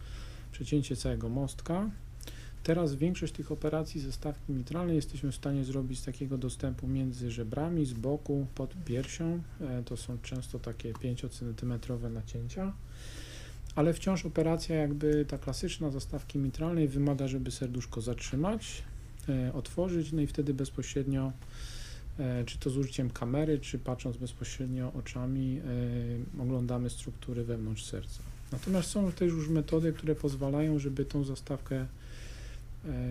przecięcie 0.52 0.96
całego 0.96 1.28
mostka. 1.28 1.90
Teraz 2.62 2.94
większość 2.94 3.32
tych 3.32 3.52
operacji 3.52 4.00
zastawki 4.00 4.52
mitralnej 4.52 4.96
jesteśmy 4.96 5.32
w 5.32 5.36
stanie 5.36 5.64
zrobić 5.64 5.98
z 5.98 6.04
takiego 6.04 6.38
dostępu 6.38 6.86
między 6.86 7.30
żebrami, 7.30 7.86
z 7.86 7.92
boku, 7.92 8.46
pod 8.54 8.74
piersią. 8.84 9.42
E, 9.60 9.82
To 9.82 9.96
są 9.96 10.18
często 10.22 10.58
takie 10.58 10.92
5 10.92 11.24
cm 11.30 11.78
nacięcia. 12.12 12.72
Ale 13.74 13.92
wciąż 13.92 14.26
operacja 14.26 14.76
jakby 14.76 15.24
ta 15.24 15.38
klasyczna 15.38 15.90
zastawki 15.90 16.38
mitralnej 16.38 16.88
wymaga, 16.88 17.28
żeby 17.28 17.50
serduszko 17.50 18.00
zatrzymać, 18.00 18.82
e, 19.28 19.52
otworzyć, 19.52 20.12
no 20.12 20.20
i 20.22 20.26
wtedy 20.26 20.54
bezpośrednio, 20.54 21.32
e, 22.18 22.44
czy 22.44 22.58
to 22.58 22.70
z 22.70 22.76
użyciem 22.76 23.10
kamery, 23.10 23.58
czy 23.58 23.78
patrząc 23.78 24.16
bezpośrednio 24.16 24.92
oczami, 24.92 25.60
oglądamy 26.40 26.90
struktury 26.90 27.44
wewnątrz 27.44 27.84
serca. 27.84 28.20
Natomiast 28.52 28.90
są 28.90 29.12
też 29.12 29.32
już 29.32 29.48
metody, 29.48 29.92
które 29.92 30.14
pozwalają, 30.14 30.78
żeby 30.78 31.04
tą 31.04 31.24
zastawkę 31.24 31.86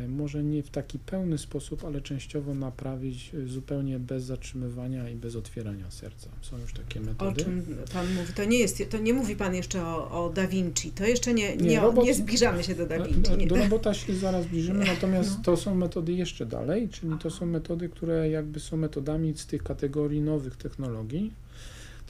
może 0.07 0.43
nie 0.43 0.63
w 0.63 0.69
taki 0.69 0.99
pełny 0.99 1.37
sposób, 1.37 1.85
ale 1.85 2.01
częściowo 2.01 2.53
naprawić 2.53 3.31
e, 3.35 3.47
zupełnie 3.47 3.99
bez 3.99 4.23
zatrzymywania 4.23 5.09
i 5.09 5.15
bez 5.15 5.35
otwierania 5.35 5.91
serca. 5.91 6.29
Są 6.41 6.57
już 6.57 6.73
takie 6.73 6.99
O 6.99 7.03
metody. 7.03 7.43
czym 7.43 7.65
pan 7.93 8.13
mówi? 8.13 8.33
To 8.35 8.45
nie 8.45 8.59
jest, 8.59 8.83
to 8.89 8.97
nie 8.97 9.13
mówi 9.13 9.35
pan 9.35 9.55
jeszcze 9.55 9.85
o, 9.85 10.25
o 10.25 10.29
Da 10.29 10.47
Vinci. 10.47 10.91
To 10.91 11.05
jeszcze 11.05 11.33
nie, 11.33 11.49
nie, 11.49 11.63
Nie, 11.63 11.69
nie, 11.69 11.79
robot- 11.81 12.13
zbliżamy 12.13 12.63
się 12.63 12.75
do 12.75 12.85
Da 12.87 12.97
Do, 12.97 13.05
Vinci. 13.05 13.31
Nie. 13.37 13.47
do 13.47 13.55
robota 13.55 13.93
się 13.93 14.15
zaraz 14.15 14.43
zbliżymy, 14.45 14.85
natomiast 14.85 15.29
No. 15.37 15.43
to 15.43 15.57
są 15.57 15.75
metody 15.75 16.13
jeszcze 16.13 16.45
dalej, 16.45 16.89
czyli 16.89 17.17
to 17.19 17.29
są 17.31 17.45
metody, 17.45 17.89
które 17.89 18.29
jakby 18.29 18.59
są 18.59 18.77
metodami 18.77 19.33
z 19.37 19.45
tych 19.45 19.63
kategorii 19.63 20.21
nowych 20.21 20.55
technologii. 20.55 21.31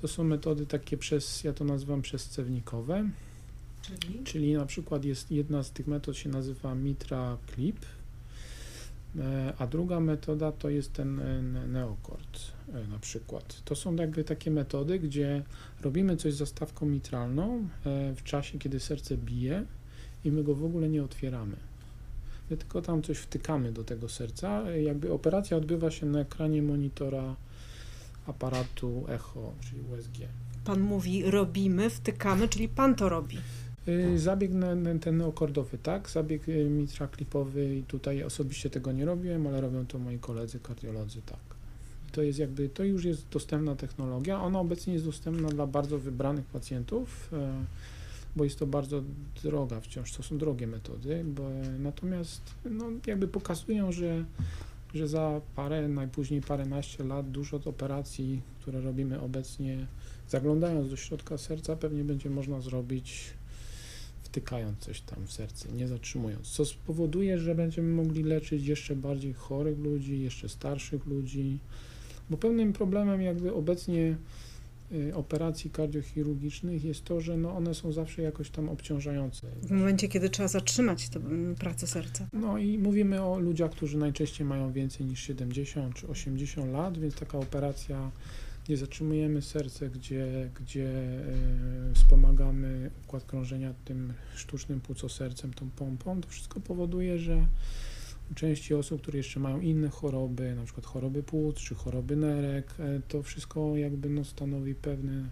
To 0.02 0.08
są 0.08 0.24
metody 0.24 0.66
takie 0.66 0.98
przez, 0.98 1.44
ja 1.44 1.54
to 1.54 1.66
nazywam 1.66 2.02
przescewnikowe, 2.02 3.10
Czyli? 3.88 4.24
czyli 4.24 4.53
na 4.53 4.65
przykład 4.65 5.06
jest 5.06 5.32
jedna 5.32 5.63
z 5.63 5.72
tych 5.72 5.88
metod 5.88 6.17
się 6.17 6.29
nazywa 6.29 6.75
Mitra 6.75 7.38
Clip, 7.53 7.86
e, 9.20 9.53
a 9.58 9.67
druga 9.67 10.00
metoda 10.00 10.51
to 10.51 10.70
jest 10.70 10.94
ten 10.94 11.20
e, 11.20 11.41
ne- 11.41 11.67
Neocord 11.67 12.39
e, 12.74 12.88
na 12.88 13.00
przykład. 13.00 13.62
To 13.65 13.75
są 13.75 13.96
jakby 13.96 14.24
takie 14.24 14.51
metody, 14.51 15.00
gdzie 15.00 15.44
robimy 15.82 16.17
coś 16.17 16.34
z 16.34 16.38
zastawką 16.38 16.86
mitralną 16.86 17.67
w 18.15 18.24
czasie, 18.24 18.60
kiedy 18.60 18.79
serce 18.79 19.17
bije 19.17 19.65
i 20.25 20.32
my 20.32 20.44
go 20.44 20.56
w 20.56 20.65
ogóle 20.65 20.89
nie 20.89 21.03
otwieramy. 21.03 21.56
My 22.50 22.58
tylko 22.58 22.82
tam 22.82 23.01
coś 23.01 23.17
wtykamy 23.17 23.72
do 23.72 23.84
tego 23.84 24.10
serca. 24.10 24.72
Jakby 24.72 25.13
operacja 25.13 25.58
odbywa 25.58 25.91
się 25.91 26.06
na 26.06 26.20
ekranie 26.20 26.62
monitora 26.62 27.36
aparatu 28.27 29.06
echo, 29.08 29.53
czyli 29.62 29.82
USG. 29.82 30.17
Pan 30.65 30.79
mówi 30.79 31.32
robimy, 31.32 31.89
wtykamy, 31.89 32.48
czyli 32.48 32.70
pan 32.70 32.96
to 32.96 33.10
robi. 33.10 33.38
Y, 33.88 34.20
Zabieg 34.20 34.51
ten 35.01 35.17
neokordowy, 35.17 35.77
tak? 35.77 36.10
Zabieg 36.10 36.50
y, 36.50 36.70
mitra 36.70 37.08
klipowy 37.08 37.75
i 37.75 37.84
tutaj 37.84 38.24
osobiście 38.24 38.70
tego 38.70 38.91
nie 38.91 39.06
robiłem, 39.06 39.48
ale 39.48 39.62
robią 39.62 39.86
to 39.86 40.00
moi 40.00 40.20
koledzy 40.20 40.60
kardiolodzy, 40.60 41.22
tak. 41.22 41.39
To 42.12 42.22
jest 42.22 42.39
jakby, 42.39 42.70
to 42.70 42.84
już 42.84 43.06
jest 43.06 43.29
dostępna 43.29 43.75
technologia. 43.75 44.41
Ona 44.41 44.60
obecnie 44.60 44.94
jest 44.94 45.06
dostępna 45.06 45.50
dla 45.50 45.67
bardzo 45.67 46.00
wybranych 46.00 46.46
pacjentów, 46.46 47.29
e, 47.34 47.65
bo 48.36 48.44
jest 48.44 48.60
to 48.60 48.67
bardzo 48.67 49.03
droga 49.44 49.82
wciąż, 49.82 50.12
to 50.12 50.24
są 50.24 50.38
drogie 50.38 50.67
metody, 50.67 51.24
bo, 51.27 51.44
natomiast 51.79 52.41
no, 52.65 52.86
jakby 53.08 53.27
pokazują, 53.27 53.91
że, 53.91 54.25
że 54.94 55.08
za 55.08 55.41
parę, 55.56 55.88
najpóźniej 55.88 56.41
paręnaście 56.41 57.03
lat 57.03 57.32
dużo 57.32 57.60
operacji, 57.65 58.41
które 58.62 58.82
robimy 58.82 59.22
obecnie, 59.22 59.88
zaglądając 60.29 60.89
do 60.89 60.96
środka 60.96 61.38
serca, 61.38 61.75
pewnie 61.75 62.03
będzie 62.03 62.29
można 62.29 62.62
zrobić 62.62 63.34
wtykając 64.38 64.79
coś 64.79 65.01
tam 65.01 65.27
w 65.27 65.32
serce, 65.32 65.72
nie 65.72 65.88
zatrzymując, 65.88 66.48
co 66.48 66.65
spowoduje, 66.65 67.39
że 67.39 67.56
będziemy 67.56 67.94
mogli 67.94 68.24
leczyć 68.24 68.67
jeszcze 68.67 68.96
bardziej 68.96 69.34
chorych 69.34 69.79
ludzi, 69.79 70.22
jeszcze 70.22 70.50
starszych 70.50 71.06
ludzi, 71.06 71.60
bo 72.29 72.38
pewnym 72.38 72.74
problemem 72.74 73.22
jakby 73.22 73.53
obecnie 73.53 74.17
y, 74.91 75.15
operacji 75.15 75.70
kardiochirurgicznych 75.70 76.84
jest 76.84 77.03
to, 77.03 77.22
że 77.22 77.38
no 77.38 77.56
one 77.56 77.75
są 77.75 77.91
zawsze 77.91 78.22
jakoś 78.22 78.50
tam 78.50 78.70
obciążające. 78.70 79.48
W 79.63 79.72
momencie, 79.72 80.08
kiedy 80.08 80.29
trzeba 80.29 80.48
zatrzymać 80.48 81.10
tę 81.10 81.20
mm, 81.20 81.56
pracę 81.56 81.88
serca. 81.88 82.27
No 82.34 82.58
i 82.58 82.77
mówimy 82.77 83.24
o 83.24 83.39
ludziach, 83.39 83.72
którzy 83.72 83.98
najczęściej 83.98 84.48
mają 84.48 84.72
więcej 84.72 85.06
niż 85.06 85.20
70 85.20 85.96
czy 85.96 86.08
80 86.08 86.72
lat, 86.72 86.98
więc 86.98 87.15
taka 87.15 87.38
operacja 87.38 88.12
nie 88.70 88.78
zatrzymujemy 88.78 89.42
serce, 89.42 89.90
gdzie, 89.90 90.50
gdzie 90.62 90.90
e, 90.90 91.94
wspomagamy 91.94 92.92
układ 93.04 93.24
krążenia 93.24 93.74
tym 93.86 94.14
sztucznym 94.36 94.82
płucosercem, 94.82 95.54
tą 95.54 95.70
pompą, 95.70 96.22
to 96.22 96.30
wszystko 96.30 96.60
powoduje, 96.60 97.20
że 97.20 97.46
u 98.32 98.34
części 98.36 98.74
osób, 98.74 99.02
które 99.02 99.18
jeszcze 99.18 99.40
mają 99.40 99.62
inne 99.62 99.90
choroby, 99.90 100.56
na 100.56 100.64
przykład 100.64 100.86
choroby 100.86 101.24
płuc 101.24 101.56
czy 101.56 101.76
choroby 101.76 102.16
nerek, 102.16 102.74
e, 102.80 103.02
to 103.08 103.24
wszystko 103.24 103.78
jakby 103.78 104.10
no 104.10 104.24
stanowi 104.24 104.76
pewne, 104.76 105.30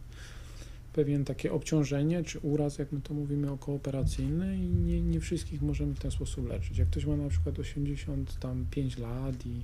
pewien 0.94 1.26
takie 1.26 1.52
obciążenie 1.52 2.24
czy 2.24 2.40
uraz, 2.40 2.78
jak 2.78 2.92
my 2.92 3.02
to 3.02 3.14
mówimy, 3.14 3.52
okooperacyjny 3.52 4.58
i 4.58 4.68
nie, 4.68 5.02
nie 5.02 5.20
wszystkich 5.20 5.62
możemy 5.62 5.96
w 5.96 6.00
ten 6.00 6.12
sposób 6.12 6.50
leczyć. 6.50 6.78
Jak 6.78 6.90
ktoś 6.90 7.06
ma 7.06 7.18
na 7.18 7.30
przykład 7.30 7.60
85 7.60 8.98
lat 8.98 9.46
i 9.46 9.62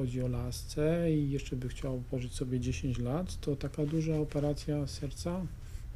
chodzi 0.00 0.22
o 0.22 0.28
lasce 0.28 1.12
i 1.12 1.30
jeszcze 1.30 1.56
by 1.56 1.68
chciał 1.68 2.02
pożyć 2.10 2.32
sobie 2.32 2.60
10 2.60 2.98
lat, 2.98 3.40
to 3.40 3.56
taka 3.56 3.86
duża 3.86 4.16
operacja 4.18 4.86
serca 4.86 5.46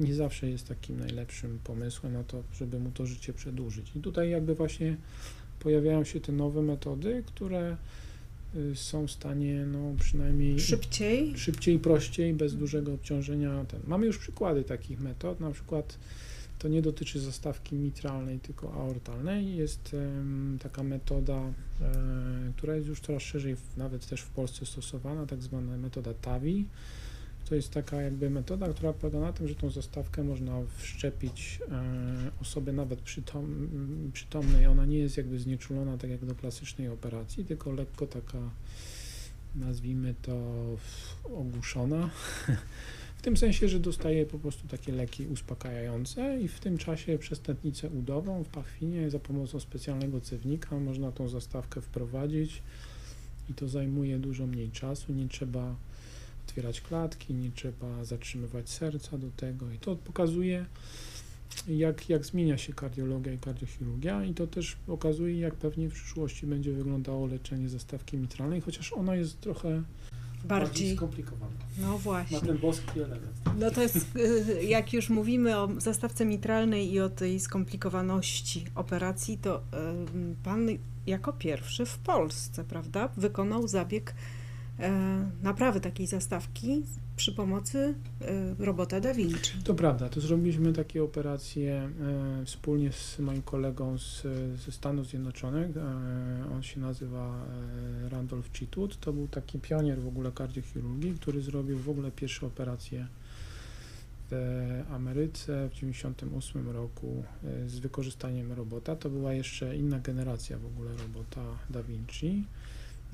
nie 0.00 0.14
zawsze 0.14 0.50
jest 0.50 0.68
takim 0.68 0.98
najlepszym 0.98 1.58
pomysłem 1.64 2.12
na 2.12 2.24
to, 2.24 2.42
żeby 2.54 2.78
mu 2.78 2.90
to 2.90 3.06
życie 3.06 3.32
przedłużyć. 3.32 3.92
I 3.96 4.00
tutaj 4.00 4.30
jakby 4.30 4.54
właśnie 4.54 4.96
pojawiają 5.60 6.04
się 6.04 6.20
te 6.20 6.32
nowe 6.32 6.62
metody, 6.62 7.22
które 7.26 7.76
y, 8.56 8.76
są 8.76 9.06
w 9.06 9.10
stanie 9.10 9.66
no, 9.66 9.94
przynajmniej 10.00 10.60
Szybciej. 10.60 11.38
szybciej, 11.38 11.78
prościej, 11.78 12.34
bez 12.34 12.56
dużego 12.56 12.92
obciążenia. 12.92 13.64
Ten. 13.64 13.80
Mamy 13.86 14.06
już 14.06 14.18
przykłady 14.18 14.64
takich 14.64 15.00
metod, 15.00 15.40
na 15.40 15.50
przykład 15.50 15.98
to 16.58 16.68
nie 16.68 16.82
dotyczy 16.82 17.20
zastawki 17.20 17.76
mitralnej, 17.76 18.40
tylko 18.40 18.74
aortalnej. 18.74 19.56
Jest 19.56 19.96
taka 20.62 20.82
metoda, 20.82 21.34
e, 21.34 21.52
która 22.56 22.74
jest 22.74 22.88
już 22.88 23.00
coraz 23.00 23.22
szerzej, 23.22 23.56
nawet 23.76 24.06
też 24.06 24.20
w 24.20 24.28
Polsce 24.28 24.66
stosowana, 24.66 25.26
tak 25.26 25.42
zwana 25.42 25.76
metoda 25.76 26.14
TAVI. 26.14 26.66
To 27.48 27.54
jest 27.54 27.70
taka 27.70 28.02
jakby 28.02 28.30
metoda, 28.30 28.68
która 28.68 28.92
polega 28.92 29.20
na 29.20 29.32
tym, 29.32 29.48
że 29.48 29.54
tą 29.54 29.70
zastawkę 29.70 30.24
można 30.24 30.60
wszczepić 30.76 31.58
e, 31.70 31.82
osobie 32.40 32.72
nawet 32.72 33.00
przytom, 33.00 33.68
przytomnej. 34.12 34.66
Ona 34.66 34.86
nie 34.86 34.98
jest 34.98 35.16
jakby 35.16 35.38
znieczulona 35.38 35.98
tak 35.98 36.10
jak 36.10 36.24
do 36.24 36.34
klasycznej 36.34 36.88
operacji, 36.88 37.44
tylko 37.44 37.72
lekko 37.72 38.06
taka, 38.06 38.38
nazwijmy 39.54 40.14
to, 40.22 40.36
ogłuszona. 41.24 42.10
Tym 43.24 43.36
sensie, 43.36 43.68
że 43.68 43.80
dostaje 43.80 44.26
po 44.26 44.38
prostu 44.38 44.68
takie 44.68 44.92
leki 44.92 45.26
uspokajające 45.26 46.40
i 46.40 46.48
w 46.48 46.60
tym 46.60 46.78
czasie 46.78 47.18
przez 47.18 47.40
tętnicę 47.40 47.90
udową 47.90 48.44
w 48.44 48.48
pachwinie 48.48 49.10
za 49.10 49.18
pomocą 49.18 49.60
specjalnego 49.60 50.20
cewnika 50.20 50.78
można 50.78 51.12
tą 51.12 51.28
zastawkę 51.28 51.80
wprowadzić 51.80 52.62
i 53.50 53.54
to 53.54 53.68
zajmuje 53.68 54.18
dużo 54.18 54.46
mniej 54.46 54.70
czasu, 54.70 55.12
nie 55.12 55.28
trzeba 55.28 55.76
otwierać 56.46 56.80
klatki, 56.80 57.34
nie 57.34 57.50
trzeba 57.50 58.04
zatrzymywać 58.04 58.70
serca 58.70 59.18
do 59.18 59.30
tego 59.30 59.72
i 59.72 59.78
to 59.78 59.96
pokazuje 59.96 60.66
jak, 61.68 62.08
jak 62.08 62.24
zmienia 62.24 62.58
się 62.58 62.72
kardiologia 62.72 63.32
i 63.32 63.38
kardiochirurgia 63.38 64.24
i 64.24 64.34
to 64.34 64.46
też 64.46 64.76
pokazuje 64.86 65.40
jak 65.40 65.54
pewnie 65.54 65.88
w 65.88 65.92
przyszłości 65.92 66.46
będzie 66.46 66.72
wyglądało 66.72 67.26
leczenie 67.26 67.68
zastawki 67.68 68.16
mitralnej, 68.16 68.60
chociaż 68.60 68.92
ona 68.92 69.16
jest 69.16 69.40
trochę 69.40 69.82
Bardziej. 70.44 70.96
skomplikowana. 70.96 71.52
No 71.78 71.92
Ma 71.92 71.98
właśnie. 71.98 72.40
ten 72.40 72.58
boski 72.58 73.00
element. 73.00 73.32
No 73.58 73.70
to 73.70 73.82
jest, 73.82 74.16
y, 74.16 74.64
jak 74.64 74.92
już 74.92 75.10
mówimy 75.10 75.58
o 75.58 75.68
zastawce 75.78 76.24
mitralnej 76.24 76.92
i 76.92 77.00
o 77.00 77.08
tej 77.08 77.40
skomplikowaności 77.40 78.64
operacji, 78.74 79.38
to 79.38 79.58
y, 79.58 79.62
pan 80.44 80.68
jako 81.06 81.32
pierwszy 81.32 81.86
w 81.86 81.98
Polsce, 81.98 82.64
prawda, 82.64 83.08
wykonał 83.16 83.68
zabieg 83.68 84.14
e, 84.80 85.30
naprawy 85.42 85.80
takiej 85.80 86.06
zastawki 86.06 86.82
przy 87.16 87.32
pomocy 87.32 87.94
e, 88.20 88.64
robota 88.64 89.00
Da 89.00 89.14
Vinci. 89.14 89.52
To 89.64 89.74
prawda, 89.74 90.08
to 90.08 90.20
zrobiliśmy 90.20 90.72
takie 90.72 91.02
operacje 91.02 91.72
e, 91.72 92.44
wspólnie 92.44 92.92
z 92.92 93.18
moim 93.18 93.42
kolegą 93.42 93.98
z, 93.98 94.22
ze 94.60 94.72
Stanów 94.72 95.06
Zjednoczonych. 95.06 95.76
E, 95.76 95.80
on 96.54 96.62
się 96.62 96.80
nazywa 96.80 97.46
e, 98.04 98.08
Randolph 98.08 98.52
Chitwood. 98.52 99.00
To 99.00 99.12
był 99.12 99.28
taki 99.28 99.58
pionier 99.58 100.00
w 100.00 100.06
ogóle 100.06 100.32
kardiochirurgii, 100.32 101.14
który 101.14 101.42
zrobił 101.42 101.78
w 101.78 101.88
ogóle 101.88 102.10
pierwsze 102.10 102.46
operacje 102.46 103.06
w 104.30 104.34
Ameryce 104.90 105.68
w 105.68 105.74
1998 105.74 106.70
roku 106.70 107.24
z 107.66 107.78
wykorzystaniem 107.78 108.52
robota. 108.52 108.96
To 108.96 109.10
była 109.10 109.32
jeszcze 109.32 109.76
inna 109.76 109.98
generacja 109.98 110.58
w 110.58 110.66
ogóle 110.66 110.90
robota 110.96 111.42
Da 111.70 111.82
Vinci. 111.82 112.44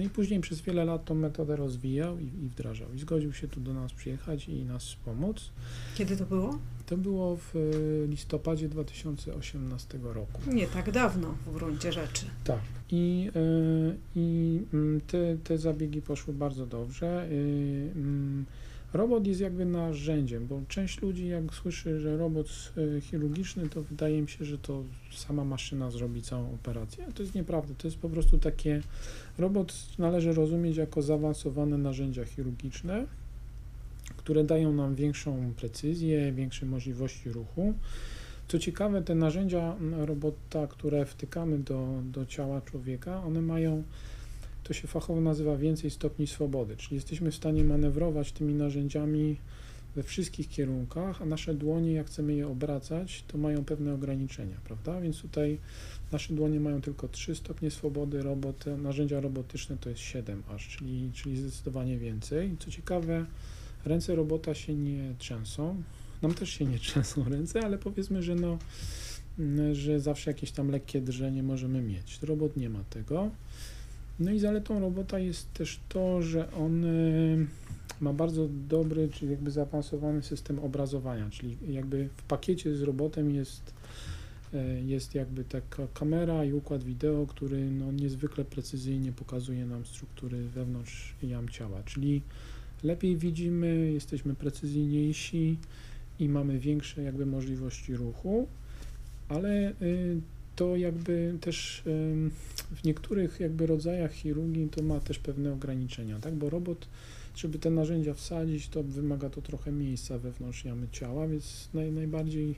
No 0.00 0.06
i 0.06 0.10
później 0.10 0.40
przez 0.40 0.60
wiele 0.60 0.84
lat 0.84 1.04
tą 1.04 1.14
metodę 1.14 1.56
rozwijał 1.56 2.18
i, 2.18 2.24
i 2.24 2.48
wdrażał. 2.48 2.94
I 2.94 2.98
zgodził 2.98 3.32
się 3.32 3.48
tu 3.48 3.60
do 3.60 3.74
nas 3.74 3.92
przyjechać 3.92 4.48
i 4.48 4.64
nas 4.64 4.84
wspomóc. 4.84 5.50
Kiedy 5.94 6.16
to 6.16 6.26
było? 6.26 6.58
To 6.86 6.96
było 6.96 7.36
w 7.36 7.56
e, 7.56 8.06
listopadzie 8.06 8.68
2018 8.68 9.98
roku. 10.02 10.40
Nie 10.46 10.66
tak 10.66 10.90
dawno 10.90 11.34
w 11.46 11.54
gruncie 11.54 11.92
rzeczy. 11.92 12.26
Tak. 12.44 12.60
I, 12.90 13.30
e, 13.36 13.40
i 14.16 14.60
mm, 14.74 15.00
te, 15.00 15.36
te 15.44 15.58
zabiegi 15.58 16.02
poszły 16.02 16.34
bardzo 16.34 16.66
dobrze. 16.66 17.06
E, 17.06 17.26
mm, 17.96 18.44
Robot 18.92 19.26
jest 19.26 19.40
jakby 19.40 19.64
narzędziem, 19.64 20.46
bo 20.46 20.60
część 20.68 21.02
ludzi 21.02 21.28
jak 21.28 21.54
słyszy, 21.54 22.00
że 22.00 22.16
robot 22.16 22.72
e, 22.96 23.00
chirurgiczny, 23.00 23.68
to 23.68 23.82
wydaje 23.82 24.18
im 24.18 24.28
się, 24.28 24.44
że 24.44 24.58
to 24.58 24.84
sama 25.14 25.44
maszyna 25.44 25.90
zrobi 25.90 26.22
całą 26.22 26.54
operację. 26.54 27.06
To 27.14 27.22
jest 27.22 27.34
nieprawda. 27.34 27.74
To 27.78 27.88
jest 27.88 27.98
po 27.98 28.08
prostu 28.08 28.38
takie, 28.38 28.82
robot 29.38 29.74
należy 29.98 30.32
rozumieć 30.32 30.76
jako 30.76 31.02
zaawansowane 31.02 31.78
narzędzia 31.78 32.24
chirurgiczne, 32.24 33.06
które 34.16 34.44
dają 34.44 34.72
nam 34.72 34.94
większą 34.94 35.52
precyzję, 35.56 36.32
większe 36.32 36.66
możliwości 36.66 37.30
ruchu. 37.32 37.74
Co 38.48 38.58
ciekawe, 38.58 39.02
te 39.02 39.14
narzędzia 39.14 39.76
robota, 39.98 40.66
które 40.66 41.06
wtykamy 41.06 41.58
do, 41.58 42.02
do 42.04 42.26
ciała 42.26 42.60
człowieka, 42.60 43.24
one 43.24 43.42
mają, 43.42 43.82
to 44.70 44.74
się 44.74 44.88
fachowo 44.88 45.20
nazywa 45.20 45.56
więcej 45.56 45.90
stopni 45.90 46.26
swobody, 46.26 46.76
czyli 46.76 46.94
jesteśmy 46.94 47.30
w 47.30 47.34
stanie 47.34 47.64
manewrować 47.64 48.32
tymi 48.32 48.54
narzędziami 48.54 49.36
we 49.96 50.02
wszystkich 50.02 50.48
kierunkach, 50.48 51.22
a 51.22 51.24
nasze 51.24 51.54
dłonie, 51.54 51.92
jak 51.92 52.06
chcemy 52.06 52.34
je 52.34 52.48
obracać, 52.48 53.24
to 53.28 53.38
mają 53.38 53.64
pewne 53.64 53.94
ograniczenia, 53.94 54.56
prawda? 54.64 55.00
Więc 55.00 55.22
tutaj 55.22 55.58
nasze 56.12 56.34
dłonie 56.34 56.60
mają 56.60 56.80
tylko 56.80 57.08
3 57.08 57.34
stopnie 57.34 57.70
swobody, 57.70 58.22
narzędzia 58.78 59.20
robotyczne 59.20 59.76
to 59.76 59.90
jest 59.90 60.00
7 60.00 60.42
aż, 60.54 60.68
czyli, 60.68 61.10
czyli 61.14 61.36
zdecydowanie 61.36 61.98
więcej. 61.98 62.56
Co 62.58 62.70
ciekawe, 62.70 63.26
ręce 63.84 64.14
robota 64.14 64.54
się 64.54 64.74
nie 64.74 65.14
trzęsą, 65.18 65.82
nam 66.22 66.34
też 66.34 66.50
się 66.50 66.64
nie 66.64 66.78
trzęsą 66.78 67.24
ręce, 67.34 67.60
ale 67.60 67.78
powiedzmy, 67.78 68.22
że 68.22 68.34
no, 68.34 68.58
mm, 69.38 69.74
że 69.74 70.00
zawsze 70.00 70.30
jakieś 70.30 70.50
tam 70.50 70.70
lekkie 70.70 71.00
drżenie 71.00 71.42
możemy 71.42 71.82
mieć. 71.82 72.18
Robot 72.22 72.56
nie 72.56 72.70
ma 72.70 72.84
tego. 72.84 73.30
No 74.20 74.30
i 74.30 74.38
zaletą 74.38 74.80
robota 74.80 75.18
jest 75.18 75.52
też 75.52 75.80
to, 75.88 76.22
że 76.22 76.52
on 76.52 76.84
y, 76.84 77.46
ma 78.00 78.12
bardzo 78.12 78.48
dobry, 78.68 79.08
czyli 79.08 79.30
jakby 79.30 79.50
zaawansowany 79.50 80.22
system 80.22 80.58
obrazowania, 80.58 81.30
czyli 81.30 81.56
jakby 81.68 82.08
w 82.16 82.22
pakiecie 82.22 82.76
z 82.76 82.82
robotem 82.82 83.34
jest, 83.34 83.74
y, 84.54 84.82
jest 84.86 85.14
jakby 85.14 85.44
taka 85.44 85.86
kamera 85.94 86.44
i 86.44 86.52
układ 86.52 86.84
wideo, 86.84 87.26
który 87.26 87.70
no 87.70 87.92
niezwykle 87.92 88.44
precyzyjnie 88.44 89.12
pokazuje 89.12 89.66
nam 89.66 89.86
struktury 89.86 90.42
wewnątrz 90.42 91.14
jam 91.22 91.48
ciała, 91.48 91.82
czyli 91.82 92.22
lepiej 92.84 93.16
widzimy, 93.16 93.90
jesteśmy 93.92 94.34
precyzyjniejsi 94.34 95.56
i 96.18 96.28
mamy 96.28 96.58
większe 96.58 97.02
jakby 97.02 97.26
możliwości 97.26 97.96
ruchu, 97.96 98.46
ale 99.28 99.72
y, 99.82 100.20
to 100.60 100.76
jakby 100.76 101.34
też 101.40 101.82
w 102.76 102.84
niektórych 102.84 103.40
jakby 103.40 103.66
rodzajach 103.66 104.12
chirurgii 104.12 104.68
to 104.68 104.82
ma 104.82 105.00
też 105.00 105.18
pewne 105.18 105.52
ograniczenia, 105.52 106.18
tak? 106.18 106.34
Bo 106.34 106.50
robot, 106.50 106.88
żeby 107.36 107.58
te 107.58 107.70
narzędzia 107.70 108.14
wsadzić, 108.14 108.68
to 108.68 108.82
wymaga 108.82 109.30
to 109.30 109.42
trochę 109.42 109.72
miejsca 109.72 110.18
wewnątrz 110.18 110.64
jamy 110.64 110.88
ciała, 110.92 111.28
więc 111.28 111.68
naj, 111.74 111.92
najbardziej 111.92 112.54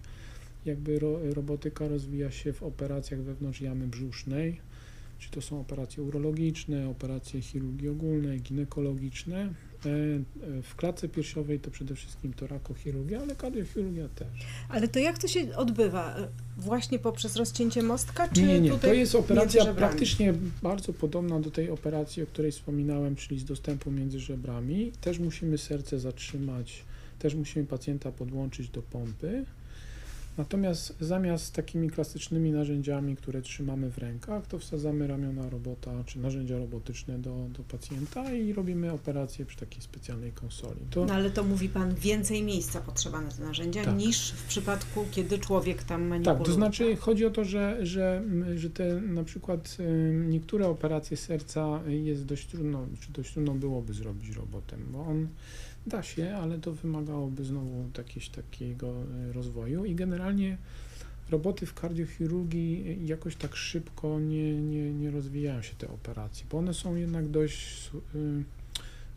jakby 0.65 0.99
ro, 0.99 1.19
robotyka 1.35 1.88
rozwija 1.88 2.31
się 2.31 2.53
w 2.53 2.62
operacjach 2.62 3.21
wewnątrz 3.21 3.61
jamy 3.61 3.87
brzusznej, 3.87 4.61
Czy 5.19 5.31
to 5.31 5.41
są 5.41 5.61
operacje 5.61 6.03
urologiczne, 6.03 6.88
operacje 6.88 7.43
chirurgii 7.43 7.88
ogólnej, 7.88 8.41
ginekologiczne. 8.41 9.55
E, 9.87 9.88
e, 10.59 10.62
W 10.62 10.77
klatce 10.77 11.09
piersiowej 11.09 11.61
to 11.61 11.71
przede 11.71 11.95
wszystkim 11.95 12.33
torakochirurgia, 12.33 13.21
ale 13.21 13.37
kardiochirurgia 13.37 14.09
też. 14.09 14.29
Ale 14.68 14.88
to 14.88 14.99
jak 14.99 15.18
to 15.18 15.29
się 15.29 15.57
odbywa? 15.57 16.16
Właśnie 16.59 16.99
poprzez 16.99 17.37
rozcięcie 17.37 17.83
mostka, 17.83 18.29
czy 18.29 18.42
Nie, 18.42 18.49
nie, 18.49 18.61
nie. 18.61 18.71
tutaj 18.71 18.90
To 18.90 18.95
jest 18.95 19.14
operacja 19.14 19.75
praktycznie 19.75 20.35
bardzo 20.62 20.92
podobna 20.92 21.40
do 21.40 21.51
tej 21.51 21.71
operacji, 21.71 22.23
o 22.23 22.27
której 22.27 22.53
wspominałem, 22.53 23.16
czyli 23.16 23.40
z 23.40 23.45
dostępu 23.45 23.90
między 23.90 24.21
żebrami. 24.21 24.92
Też 25.01 25.18
musimy 25.18 25.59
serce 25.59 26.01
zatrzymać, 26.01 26.85
też 27.18 27.35
musimy 27.35 27.66
pacjenta 27.66 28.12
podłączyć 28.12 28.68
do 28.68 28.83
pompy. 28.83 29.45
Natomiast 30.38 30.95
zamiast 31.01 31.55
takimi 31.55 31.90
klasycznymi 31.90 32.53
narzędziami, 32.53 33.16
które 33.16 33.42
trzymamy 33.42 33.90
w 33.90 33.99
rękach, 33.99 34.47
to 34.47 34.59
wsadzamy 34.59 35.07
ramiona 35.07 35.51
robota 35.51 35.90
czy 36.07 36.18
narzędzia 36.18 36.59
robotyczne 36.59 37.18
do, 37.18 37.47
do 37.57 37.62
pacjenta 37.62 38.33
i 38.33 38.53
robimy 38.53 38.92
operację 38.92 39.47
przy 39.47 39.57
takiej 39.57 39.83
specjalnej 39.83 40.33
konsoli. 40.33 40.81
To, 40.90 41.05
No 41.05 41.14
ale 41.14 41.31
to 41.31 41.45
mówi 41.45 41.68
Pan, 41.68 41.95
więcej 41.95 42.42
miejsca 42.42 42.81
potrzeba 42.81 43.21
na 43.21 43.31
te 43.31 43.42
narzędzia 43.42 43.85
Tak. 43.85 43.97
niż 43.97 44.31
w 44.31 44.47
przypadku, 44.47 45.05
kiedy 45.11 45.38
człowiek 45.38 45.83
tam 45.83 46.03
manipuluje. 46.03 46.38
Tak, 46.38 46.47
to 46.47 46.53
znaczy 46.53 46.97
chodzi 46.97 47.27
o 47.27 47.31
to, 47.31 47.45
że, 47.45 47.87
że, 47.87 48.23
że 48.57 48.71
te 48.71 49.01
na 49.01 49.25
przykład 49.25 49.77
y, 49.81 50.12
niektóre 50.29 50.68
operacje 50.68 51.16
serca 51.16 51.81
jest 51.87 52.25
dość 52.25 52.47
trudno, 52.47 52.87
czy 53.01 53.12
dość 53.12 53.33
trudno 53.33 53.55
byłoby 53.55 53.95
zrobić 53.95 54.31
robotem, 54.31 54.81
bo 54.92 55.01
on 55.07 55.29
da 55.87 56.03
się, 56.03 56.37
ale 56.37 56.59
to 56.59 56.73
wymagałoby 56.73 57.45
znowu 57.45 57.90
jakiegoś 57.99 58.29
takiego 58.29 58.95
y, 59.31 59.33
rozwoju 59.33 59.85
i 59.85 59.95
generalnie 59.95 60.57
roboty 61.31 61.66
w 61.66 61.75
kardiochirurgii 61.75 62.99
jakoś 63.07 63.37
tak 63.37 63.57
szybko 63.57 64.21
nie, 64.21 64.55
nie, 64.55 64.95
nie 64.95 65.11
rozwijają 65.11 65.62
się 65.62 65.75
te 65.75 65.88
operacje, 65.88 66.47
bo 66.51 66.59
one 66.59 66.75
są 66.75 66.97
jednak 66.97 67.29
dość 67.29 67.90
y, 68.14 68.45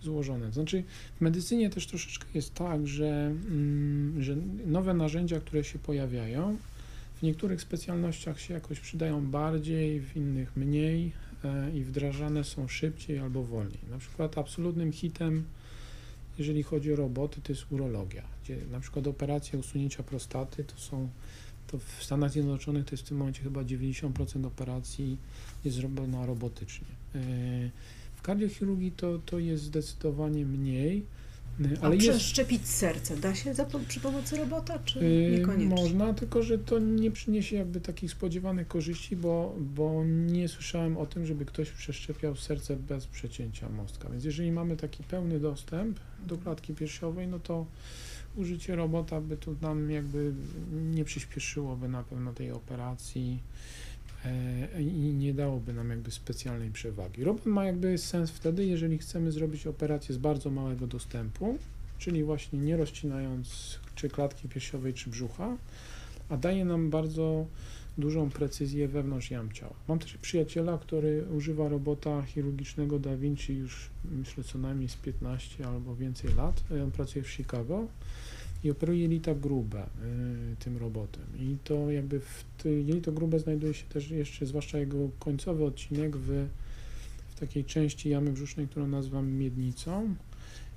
złożone. 0.01 0.51
Znaczy 0.51 0.83
w 1.17 1.21
medycynie 1.21 1.69
też 1.69 1.87
troszeczkę 1.87 2.25
jest 2.33 2.53
tak, 2.53 2.87
że, 2.87 3.33
mm, 3.47 4.23
że 4.23 4.35
nowe 4.65 4.93
narzędzia, 4.93 5.39
które 5.39 5.63
się 5.63 5.79
pojawiają, 5.79 6.57
w 7.15 7.21
niektórych 7.21 7.61
specjalnościach 7.61 8.39
się 8.39 8.53
jakoś 8.53 8.79
przydają 8.79 9.25
bardziej, 9.25 10.01
w 10.01 10.15
innych 10.15 10.57
mniej 10.57 11.11
e, 11.43 11.71
i 11.77 11.83
wdrażane 11.83 12.43
są 12.43 12.67
szybciej 12.67 13.19
albo 13.19 13.43
wolniej. 13.43 13.79
Na 13.91 13.97
przykład 13.97 14.37
absolutnym 14.37 14.91
hitem, 14.91 15.43
jeżeli 16.37 16.63
chodzi 16.63 16.93
o 16.93 16.95
roboty, 16.95 17.41
to 17.41 17.51
jest 17.53 17.71
urologia, 17.71 18.23
gdzie 18.43 18.57
na 18.71 18.79
przykład 18.79 19.07
operacja 19.07 19.59
usunięcia 19.59 20.03
prostaty 20.03 20.63
to 20.63 20.77
są 20.77 21.09
to 21.67 21.77
w 21.77 22.03
Stanach 22.03 22.31
Zjednoczonych 22.31 22.85
to 22.85 22.91
jest 22.91 23.03
w 23.03 23.07
tym 23.07 23.17
momencie 23.17 23.41
chyba 23.41 23.61
90% 23.61 24.45
operacji 24.45 25.17
jest 25.65 25.77
zrobiona 25.77 26.25
robotycznie. 26.25 26.87
E, 27.15 27.19
W 28.15 28.21
kardiochirurgii 28.21 28.91
to, 28.91 29.19
to 29.25 29.39
jest 29.39 29.63
zdecydowanie 29.63 30.45
mniej, 30.45 31.05
A 31.81 31.85
ale 31.85 31.95
jest, 31.95 32.09
przeszczepić 32.09 32.67
serce 32.67 33.17
da 33.17 33.35
się 33.35 33.53
za, 33.53 33.65
przy 33.87 33.99
pomocy 33.99 34.37
robota, 34.37 34.79
czy 34.79 34.99
Yy, 34.99 35.31
niekoniecznie? 35.31 35.75
Można, 35.75 36.13
tylko 36.13 36.43
że 36.43 36.57
to 36.57 36.79
nie 36.79 37.11
przyniesie 37.11 37.55
jakby 37.55 37.81
takich 37.81 38.11
spodziewanych 38.11 38.67
korzyści, 38.67 39.15
bo, 39.15 39.55
bo 39.59 40.03
nie 40.05 40.47
słyszałem 40.47 40.97
o 40.97 41.05
tym, 41.05 41.25
żeby 41.25 41.45
ktoś 41.45 41.71
przeszczepiał 41.71 42.35
serce 42.35 42.75
bez 42.75 43.07
przecięcia 43.07 43.69
mostka. 43.69 44.09
Więc 44.09 44.25
jeżeli 44.25 44.51
mamy 44.51 44.77
taki 44.77 45.03
pełny 45.03 45.39
dostęp 45.39 45.99
do 46.27 46.37
klatki 46.37 46.73
piersiowej, 46.73 47.27
no 47.27 47.39
to 47.39 47.65
użycie 48.35 48.75
robota 48.75 49.21
by 49.21 49.37
tu 49.37 49.55
nam 49.61 49.91
jakby 49.91 50.33
nie 50.71 51.05
przyspieszyłoby 51.05 51.87
na 51.87 52.03
pewno 52.03 52.33
tej 52.33 52.51
operacji 52.51 53.39
i 54.79 55.13
nie 55.13 55.33
dałoby 55.33 55.73
nam 55.73 55.89
jakby 55.89 56.11
specjalnej 56.11 56.71
przewagi. 56.71 57.23
Robot 57.23 57.45
ma 57.45 57.65
jakby 57.65 57.97
sens 57.97 58.31
wtedy, 58.31 58.65
jeżeli 58.65 58.97
chcemy 58.97 59.31
zrobić 59.31 59.67
operację 59.67 60.15
z 60.15 60.17
bardzo 60.17 60.49
małego 60.49 60.87
dostępu, 60.87 61.57
czyli 61.97 62.23
właśnie 62.23 62.59
nie 62.59 62.77
rozcinając 62.77 63.79
czy 63.95 64.09
klatki 64.09 64.49
piersiowej, 64.49 64.93
czy 64.93 65.09
brzucha, 65.09 65.57
a 66.29 66.37
daje 66.37 66.65
nam 66.65 66.89
bardzo 66.89 67.45
dużą 67.97 68.29
precyzję 68.29 68.87
wewnątrz 68.87 69.31
jam 69.31 69.51
ciała. 69.51 69.73
Mam 69.87 69.99
też 69.99 70.17
przyjaciela, 70.17 70.77
który 70.77 71.25
używa 71.37 71.69
robota 71.69 72.21
chirurgicznego 72.21 72.99
Da 72.99 73.17
Vinci 73.17 73.53
już 73.53 73.89
myślę 74.11 74.43
co 74.43 74.57
najmniej 74.57 74.89
z 74.89 74.95
15 74.95 75.67
albo 75.67 75.95
więcej 75.95 76.33
lat. 76.33 76.63
On 76.83 76.91
pracuje 76.91 77.23
w 77.23 77.29
Chicago 77.29 77.87
i 78.65 78.71
operuje 78.71 79.01
jelita 79.01 79.35
grube 79.35 79.83
y, 79.83 80.55
tym 80.59 80.77
robotem. 80.77 81.23
I 81.39 81.57
to 81.63 81.91
jakby 81.91 82.19
w 82.19 82.45
jelito 82.65 83.11
grube 83.11 83.39
znajduje 83.39 83.73
się 83.73 83.85
też 83.85 84.09
jeszcze, 84.09 84.45
zwłaszcza 84.45 84.79
jego 84.79 85.09
końcowy 85.19 85.65
odcinek 85.65 86.17
w, 86.17 86.47
w 87.29 87.39
takiej 87.39 87.65
części 87.65 88.09
jamy 88.09 88.31
brzusznej, 88.31 88.67
którą 88.67 88.87
nazywam 88.87 89.31
miednicą. 89.31 90.15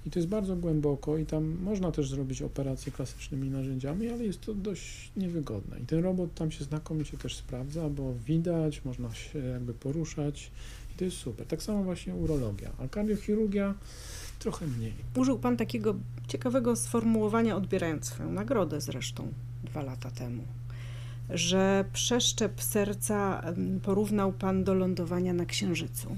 I 0.06 0.10
to 0.10 0.18
jest 0.18 0.28
bardzo 0.28 0.56
głęboko 0.56 1.18
i 1.18 1.26
tam 1.26 1.58
można 1.62 1.92
też 1.92 2.10
zrobić 2.10 2.42
operacje 2.42 2.92
klasycznymi 2.92 3.50
narzędziami, 3.50 4.08
ale 4.08 4.24
jest 4.24 4.40
to 4.40 4.54
dość 4.54 5.10
niewygodne. 5.16 5.80
I 5.80 5.86
ten 5.86 6.04
robot 6.04 6.34
tam 6.34 6.50
się 6.50 6.64
znakomicie 6.64 7.18
też 7.18 7.36
sprawdza, 7.36 7.88
bo 7.88 8.14
widać, 8.26 8.84
można 8.84 9.14
się 9.14 9.38
jakby 9.38 9.74
poruszać 9.74 10.50
i 10.94 10.98
to 10.98 11.04
jest 11.04 11.16
super. 11.16 11.46
Tak 11.46 11.62
samo 11.62 11.82
właśnie 11.82 12.14
urologia, 12.14 12.72
a 12.78 12.88
kardiochirurgia 12.88 13.74
trochę 14.38 14.66
mniej. 14.66 14.92
Użył 15.16 15.38
Pan 15.38 15.56
takiego 15.56 15.94
ciekawego 16.28 16.76
sformułowania, 16.76 17.56
odbierając 17.56 18.04
swoją 18.04 18.32
nagrodę 18.32 18.80
zresztą 18.80 19.28
dwa 19.64 19.82
lata 19.82 20.10
temu, 20.10 20.42
że 21.30 21.84
przeszczep 21.92 22.62
serca 22.62 23.42
porównał 23.82 24.32
Pan 24.32 24.64
do 24.64 24.74
lądowania 24.74 25.32
na 25.32 25.44
Księżycu. 25.46 26.16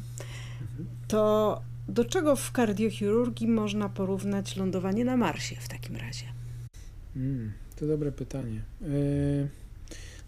To 1.09 1.61
do 1.89 2.05
czego 2.05 2.37
w 2.37 2.53
kardiochirurgii 2.53 3.49
można 3.49 3.89
porównać 3.89 4.57
lądowanie 4.57 5.05
na 5.05 5.17
Marsie 5.17 5.57
w 5.57 5.69
takim 5.69 5.97
razie? 5.97 6.25
Mm, 7.17 7.53
to 7.77 7.87
dobre 7.87 8.13
pytanie. 8.13 8.63
Yy, 8.81 9.49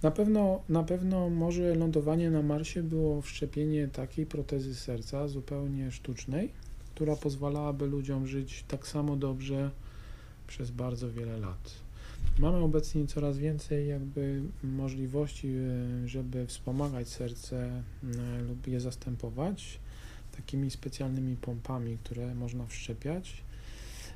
Na 0.02 0.10
pewno, 0.10 0.62
na 0.68 0.82
pewno 0.82 1.30
może 1.30 1.74
lądowanie 1.74 2.30
na 2.30 2.42
Marsie 2.42 2.82
było 2.82 3.22
wszczepienie 3.22 3.88
takiej 3.88 4.26
protezy 4.26 4.74
serca 4.74 5.28
zupełnie 5.28 5.90
sztucznej, 5.90 6.52
która 7.02 7.16
pozwalałaby 7.16 7.86
ludziom 7.86 8.26
żyć 8.26 8.64
tak 8.68 8.86
samo 8.86 9.16
dobrze 9.16 9.70
przez 10.46 10.70
bardzo 10.70 11.12
wiele 11.12 11.38
lat. 11.38 11.74
Mamy 12.38 12.58
obecnie 12.58 13.06
coraz 13.06 13.38
więcej 13.38 13.88
jakby 13.88 14.42
możliwości, 14.62 15.48
yy, 15.52 16.08
żeby 16.08 16.46
wspomagać 16.46 17.08
serce 17.08 17.82
yy, 18.02 18.42
lub 18.48 18.66
je 18.66 18.80
zastępować 18.80 19.78
takimi 20.36 20.70
specjalnymi 20.70 21.36
pompami, 21.36 21.98
które 22.04 22.34
można 22.34 22.66
wszczepiać. 22.66 23.42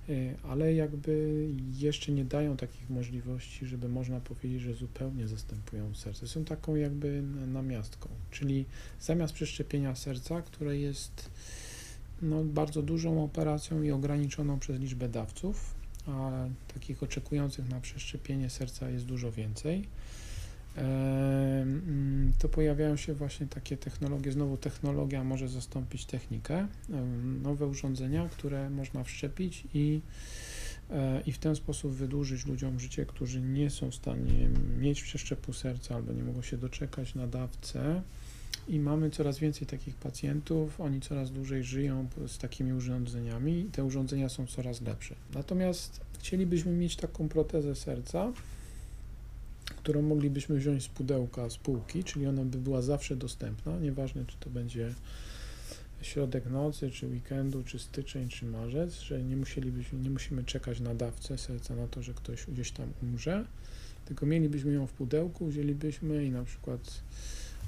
Y, 0.08 0.34
ale 0.48 0.74
jakby 0.74 1.46
jeszcze 1.78 2.12
nie 2.12 2.24
dają 2.24 2.56
takich 2.56 2.90
możliwości, 2.90 3.66
żeby 3.66 3.88
można 3.88 4.20
powiedzieć, 4.20 4.60
że 4.60 4.74
zupełnie 4.74 5.28
zastępują 5.28 5.94
serce. 5.94 6.28
Są 6.28 6.44
taką 6.44 6.74
jakby 6.74 7.22
namiastką, 7.46 8.08
czyli 8.30 8.64
zamiast 9.00 9.32
przeszczepienia 9.32 9.94
serca, 9.94 10.42
które 10.42 10.78
jest 10.78 11.30
no, 12.22 12.44
bardzo 12.44 12.82
dużą 12.82 13.24
operacją 13.24 13.82
i 13.82 13.90
ograniczoną 13.90 14.58
przez 14.58 14.80
liczbę 14.80 15.08
dawców, 15.08 15.74
a 16.06 16.30
takich 16.74 17.02
oczekujących 17.02 17.68
na 17.68 17.80
przeszczepienie 17.80 18.50
serca 18.50 18.90
jest 18.90 19.04
dużo 19.04 19.32
więcej, 19.32 19.88
to 22.38 22.48
pojawiają 22.48 22.96
się 22.96 23.14
właśnie 23.14 23.46
takie 23.46 23.76
technologie. 23.76 24.32
Znowu 24.32 24.56
technologia 24.56 25.24
może 25.24 25.48
zastąpić 25.48 26.06
technikę. 26.06 26.66
Nowe 27.42 27.66
urządzenia, 27.66 28.28
które 28.28 28.70
można 28.70 29.04
wszczepić 29.04 29.64
i, 29.74 30.00
e, 30.90 31.22
i 31.26 31.32
w 31.32 31.38
ten 31.38 31.56
sposób 31.56 31.92
wydłużyć 31.92 32.46
ludziom 32.46 32.80
życie, 32.80 33.06
którzy 33.06 33.40
nie 33.40 33.70
są 33.70 33.90
w 33.90 33.94
stanie 33.94 34.48
mieć 34.78 35.02
przeszczepu 35.02 35.52
serca 35.52 35.94
albo 35.94 36.12
nie 36.12 36.22
mogą 36.22 36.42
się 36.42 36.56
doczekać 36.56 37.14
na 37.14 37.26
dawce. 37.26 38.02
I 38.68 38.78
mamy 38.80 39.10
coraz 39.10 39.38
więcej 39.38 39.66
takich 39.66 39.94
pacjentów, 39.94 40.80
oni 40.80 41.00
coraz 41.00 41.30
dłużej 41.30 41.64
żyją 41.64 42.08
z 42.26 42.38
takimi 42.38 42.72
urządzeniami 42.72 43.60
i 43.60 43.64
te 43.64 43.84
urządzenia 43.84 44.28
są 44.28 44.46
coraz 44.46 44.80
lepsze. 44.80 45.14
Natomiast 45.34 46.00
chcielibyśmy 46.18 46.72
mieć 46.72 46.96
taką 46.96 47.28
protezę 47.28 47.74
serca, 47.74 48.32
którą 49.64 50.02
moglibyśmy 50.02 50.56
wziąć 50.56 50.82
z 50.82 50.88
pudełka, 50.88 51.50
z 51.50 51.56
półki, 51.56 52.04
czyli 52.04 52.26
ona 52.26 52.44
by 52.44 52.58
była 52.58 52.82
zawsze 52.82 53.16
dostępna, 53.16 53.78
nieważne 53.78 54.24
czy 54.26 54.36
to 54.40 54.50
będzie 54.50 54.94
środek 56.02 56.50
nocy, 56.50 56.90
czy 56.90 57.06
weekendu, 57.06 57.62
czy 57.64 57.78
styczeń, 57.78 58.28
czy 58.28 58.46
marzec, 58.46 59.00
że 59.00 59.22
nie 59.22 59.36
musielibyśmy, 59.36 59.98
nie 59.98 60.10
musimy 60.10 60.44
czekać 60.44 60.80
na 60.80 60.94
dawcę 60.94 61.38
serca, 61.38 61.76
na 61.76 61.86
to, 61.86 62.02
że 62.02 62.14
ktoś 62.14 62.46
gdzieś 62.46 62.70
tam 62.70 62.92
umrze, 63.02 63.44
tylko 64.04 64.26
mielibyśmy 64.26 64.72
ją 64.72 64.86
w 64.86 64.92
pudełku, 64.92 65.46
wzięlibyśmy 65.46 66.24
i 66.24 66.30
na 66.30 66.44
przykład 66.44 67.02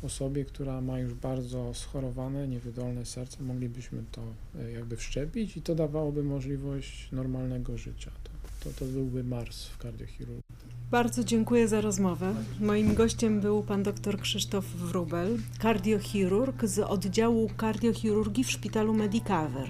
osobie, 0.03 0.45
która 0.45 0.81
ma 0.81 0.99
już 0.99 1.15
bardzo 1.15 1.75
schorowane, 1.75 2.49
niewydolne 2.49 3.07
serce, 3.07 3.43
moglibyśmy 3.43 4.03
to 4.13 4.23
e, 4.59 4.73
jakby 4.73 4.97
wszczepić 4.97 5.57
i 5.57 5.63
to 5.63 5.75
dawałoby 5.75 6.23
możliwość 6.23 7.09
normalnego 7.13 7.79
życia. 7.79 8.11
To, 8.25 8.71
to, 8.71 8.79
to 8.79 8.85
byłby 8.85 9.25
Mars 9.25 9.67
w 9.67 9.79
kardiochirurgii. 9.79 10.43
Bardzo 10.91 11.25
dziękuję 11.25 11.69
za 11.69 11.81
rozmowę. 11.81 12.35
Moim 12.61 12.95
gościem 12.95 13.41
był 13.41 13.63
pan 13.63 13.83
dr 13.83 14.21
Krzysztof 14.21 14.65
Wrubel, 14.65 15.39
kardiochirurg 15.59 16.65
z 16.65 16.79
oddziału 16.79 17.51
kardiochirurgii 17.57 18.45
w 18.45 18.51
szpitalu 18.51 18.95
Medicover. 18.95 19.69